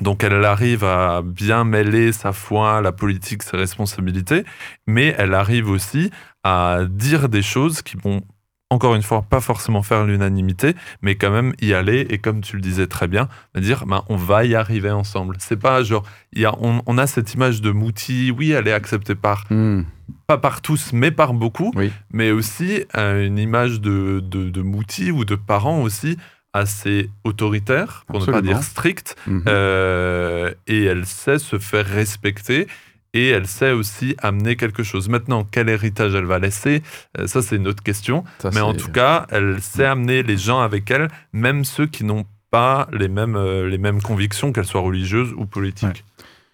[0.00, 4.44] donc elle arrive à bien mêler sa foi, la politique, ses responsabilités,
[4.86, 6.10] mais elle arrive aussi
[6.44, 8.22] à dire des choses qui vont
[8.68, 12.56] encore une fois, pas forcément faire l'unanimité, mais quand même y aller et comme tu
[12.56, 15.36] le disais très bien, dire ben, on va y arriver ensemble.
[15.38, 19.14] C'est pas genre, y a, on, a cette image de Mouti, oui, elle est acceptée
[19.14, 19.82] par, hmm.
[20.26, 21.72] pas par tous, mais par beaucoup,
[22.12, 26.16] mais aussi euh, une image de, de, Mouti ou de parents aussi
[26.56, 29.44] assez autoritaire, pour ne pas dire strict, mhm.
[29.48, 32.66] euh, et elle sait se faire respecter
[33.14, 35.08] et elle sait aussi amener quelque chose.
[35.08, 36.82] Maintenant, quel héritage elle va laisser,
[37.18, 38.24] euh, ça c'est une autre question.
[38.52, 42.26] Mais en tout cas, elle sait amener les gens avec elle, même ceux qui n'ont
[42.50, 46.04] pas les mêmes, euh, les mêmes convictions, qu'elles soient religieuses ou politiques.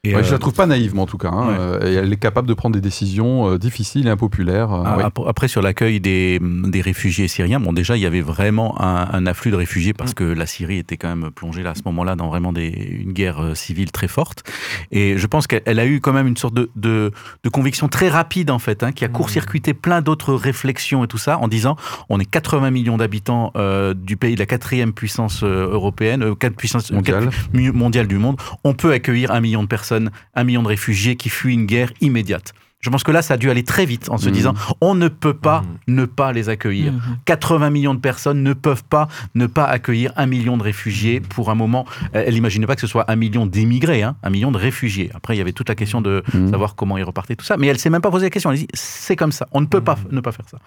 [0.04, 1.28] Je ne Je la trouve pas naïvement en tout cas.
[1.28, 1.50] Hein.
[1.50, 4.72] Euh, elle est capable de prendre des décisions euh, difficiles et impopulaires.
[4.72, 8.82] Euh, ah, après, sur l'accueil des, des, réfugiés syriens, bon, déjà, il y avait vraiment
[8.82, 10.14] un, afflux de réfugiés parce mm.
[10.14, 13.12] que la Syrie était quand même plongée là, à ce moment-là dans vraiment des, une
[13.12, 14.42] guerre civile très forte.
[14.90, 17.12] Et je pense qu'elle a eu quand même une sorte de, de,
[17.44, 19.12] de conviction très rapide, en fait, hein, qui a mm.
[19.12, 21.76] court-circuité plein d'autres réflexions et tout ça, en disant
[22.08, 23.52] on est 80 millions d'habitants
[23.94, 27.30] du pays de la quatrième puissance européenne, quatre puissance mondiale.
[27.52, 29.91] mondiale du monde, on peut accueillir un million de personnes
[30.34, 32.54] un million de réfugiés qui fuient une guerre immédiate.
[32.82, 34.32] Je pense que là, ça a dû aller très vite en se mmh.
[34.32, 35.66] disant on ne peut pas mmh.
[35.86, 36.92] ne pas les accueillir.
[37.26, 37.72] 80 mmh.
[37.72, 41.54] millions de personnes ne peuvent pas ne pas accueillir un million de réfugiés pour un
[41.54, 41.86] moment.
[42.12, 45.12] Elle n'imaginait pas que ce soit un million d'émigrés, hein, un million de réfugiés.
[45.14, 47.56] Après, il y avait toute la question de savoir comment ils repartaient, tout ça.
[47.56, 48.50] Mais elle s'est même pas posé la question.
[48.50, 49.46] Elle dit c'est comme ça.
[49.52, 50.58] On ne peut pas ne pas faire ça.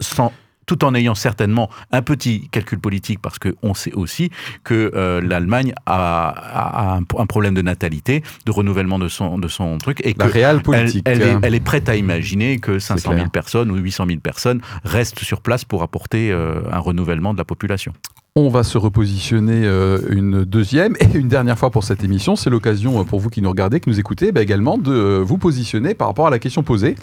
[0.00, 0.32] Sans
[0.70, 4.30] tout en ayant certainement un petit calcul politique, parce qu'on sait aussi
[4.62, 10.00] que euh, l'Allemagne a, un, problème de natalité, de renouvellement de son, de son truc,
[10.06, 11.02] et La réelle politique.
[11.06, 14.60] Elle, est, elle, est, prête à imaginer que 500 000 personnes ou 800 000 personnes
[14.84, 17.92] restent sur place pour apporter euh, un renouvellement de la population.
[18.36, 22.36] On va se repositionner euh, une deuxième et une dernière fois pour cette émission.
[22.36, 25.94] C'est l'occasion pour vous qui nous regardez, qui nous écoutez, bah, également de vous positionner
[25.94, 26.94] par rapport à la question posée.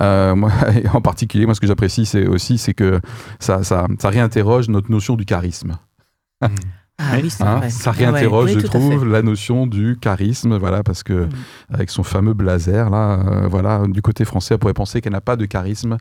[0.00, 0.50] Euh, moi,
[0.92, 3.00] en particulier, moi, ce que j'apprécie, c'est aussi, c'est que
[3.38, 5.76] ça, ça, ça, réinterroge notre notion du charisme.
[6.98, 11.30] Ah, oui, hein, ça réinterroge, je trouve, la notion du charisme, voilà, parce que hmm.
[11.72, 15.20] avec son fameux blazer, là, euh, voilà, du côté français, on pourrait penser qu'elle n'a
[15.20, 15.96] pas de charisme.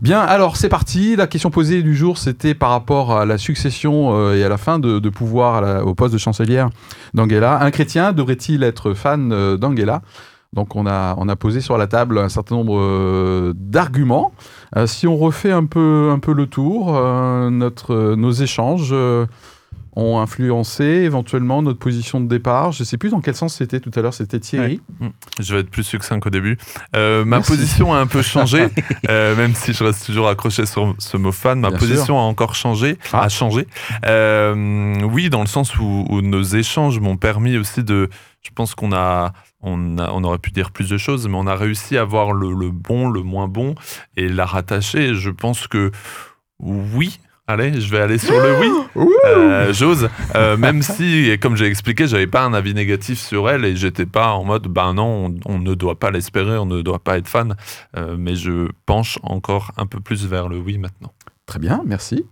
[0.00, 1.16] Bien, alors c'est parti.
[1.16, 4.56] La question posée du jour, c'était par rapport à la succession euh, et à la
[4.56, 6.70] fin de, pouvoir au poste de chancelière
[7.12, 7.60] d'Angela.
[7.60, 10.00] Un chrétien devrait-il être fan d'Angela
[10.52, 14.32] donc on a, on a posé sur la table un certain nombre euh, d'arguments.
[14.76, 18.94] Euh, si on refait un peu, un peu le tour, euh, notre, nos échanges
[19.94, 22.72] ont influencé éventuellement notre position de départ.
[22.72, 24.80] Je ne sais plus dans quel sens c'était tout à l'heure, c'était Thierry.
[25.00, 25.08] Mm.
[25.38, 26.58] Je vais être plus succinct qu'au début.
[26.94, 28.68] ma position a un peu changé,
[29.08, 31.60] même si je reste toujours accroché sur ce mot fan.
[31.60, 33.22] Ma position a encore changé, ah.
[33.22, 33.66] a changé.
[34.04, 38.10] oui, dans le sens où, où nos échanges m'ont permis aussi de...
[38.42, 39.32] Je pense qu'on a
[39.62, 43.08] on, aurait pu dire plus de choses, mais on a réussi à voir le, bon,
[43.08, 43.74] le moins bon
[44.16, 45.14] et la rattacher.
[45.14, 45.90] Je pense que
[46.60, 48.70] oui, Allez, je vais aller sur le oui.
[49.24, 50.08] Euh, j'ose.
[50.34, 54.04] Euh, même si, comme j'ai expliqué, j'avais pas un avis négatif sur elle et j'étais
[54.04, 57.28] pas en mode, ben non, on, ne doit pas l'espérer, on ne doit pas être
[57.28, 57.56] fan.
[57.96, 61.12] Euh, mais je penche encore un peu plus vers le oui maintenant.
[61.46, 62.26] Très bien, merci.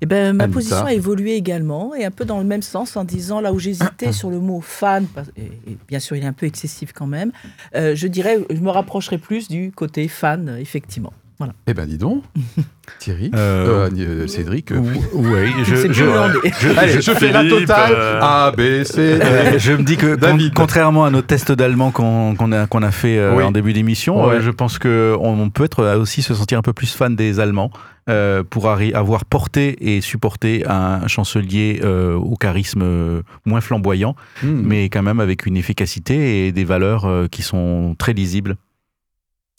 [0.00, 3.04] Eh ben, ma position a évolué également, et un peu dans le même sens, en
[3.04, 5.06] disant là où j'hésitais sur le mot fan,
[5.36, 7.32] et, bien sûr il est un peu excessif quand même,
[7.74, 11.12] euh, je dirais, je me rapprocherai plus du côté fan, effectivement.
[11.40, 11.54] Voilà.
[11.66, 12.22] Eh ben dis donc,
[13.00, 14.70] Thierry, euh, euh, Cédric.
[14.70, 15.74] oui, je,
[17.00, 17.96] je, fais la totale.
[18.20, 19.18] A, B, C.
[19.58, 20.16] je me dis que
[20.54, 24.78] contrairement à nos tests d'allemand qu'on a, qu'on a fait en début d'émission, je pense
[24.78, 27.72] qu'on on peut être aussi se sentir un peu plus fan des Allemands.
[28.10, 34.62] Euh, pour avoir porté et supporté un chancelier euh, au charisme euh, moins flamboyant, hmm.
[34.64, 38.56] mais quand même avec une efficacité et des valeurs qui sont très lisibles.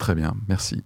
[0.01, 0.81] Très bien, merci.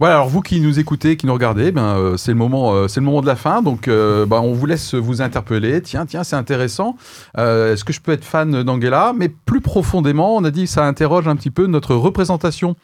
[0.00, 3.06] Voilà, alors vous qui nous écoutez, qui nous regardez, ben, c'est le moment, c'est le
[3.06, 3.62] moment de la fin.
[3.62, 5.80] Donc, ben, on vous laisse vous interpeller.
[5.80, 6.96] Tiens, tiens, c'est intéressant.
[7.38, 9.14] Est-ce que je peux être fan d'Angela?
[9.16, 12.76] Mais plus profondément, on a dit que ça interroge un petit peu notre représentation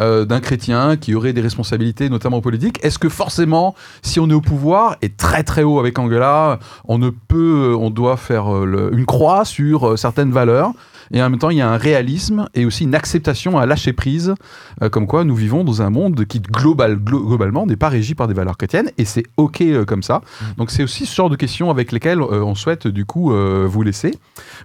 [0.00, 2.84] euh, d'un chrétien qui aurait des responsabilités, notamment politiques.
[2.84, 6.58] Est-ce que forcément, si on est au pouvoir et très très haut avec Angela,
[6.88, 10.72] on ne peut, on doit faire euh, une croix sur euh, certaines valeurs?
[11.14, 13.94] Et en même temps, il y a un réalisme et aussi une acceptation à lâcher
[13.94, 14.34] prise,
[14.82, 18.14] euh, comme quoi nous vivons dans un monde qui global, glo- globalement n'est pas régi
[18.14, 20.20] par des valeurs chrétiennes et c'est ok euh, comme ça.
[20.58, 23.66] Donc c'est aussi ce genre de questions avec lesquelles euh, on souhaite du coup euh,
[23.66, 24.12] vous laisser.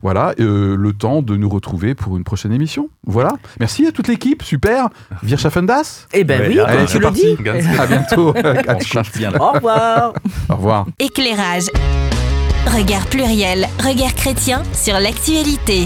[0.02, 2.89] Voilà, euh, le temps de nous retrouver pour une prochaine émission.
[3.06, 3.34] Voilà.
[3.60, 4.89] Merci à toute l'équipe, super.
[5.24, 6.08] Virschaffendas.
[6.14, 7.36] Eh ben oui, allez, comme c'est tu le parti.
[7.62, 7.78] dis.
[7.80, 8.34] À bientôt.
[8.70, 8.74] À.
[9.39, 10.14] Au revoir.
[10.50, 10.86] Au revoir.
[11.00, 11.66] Éclairage.
[12.68, 15.86] Regard pluriel, regard chrétien sur l'actualité.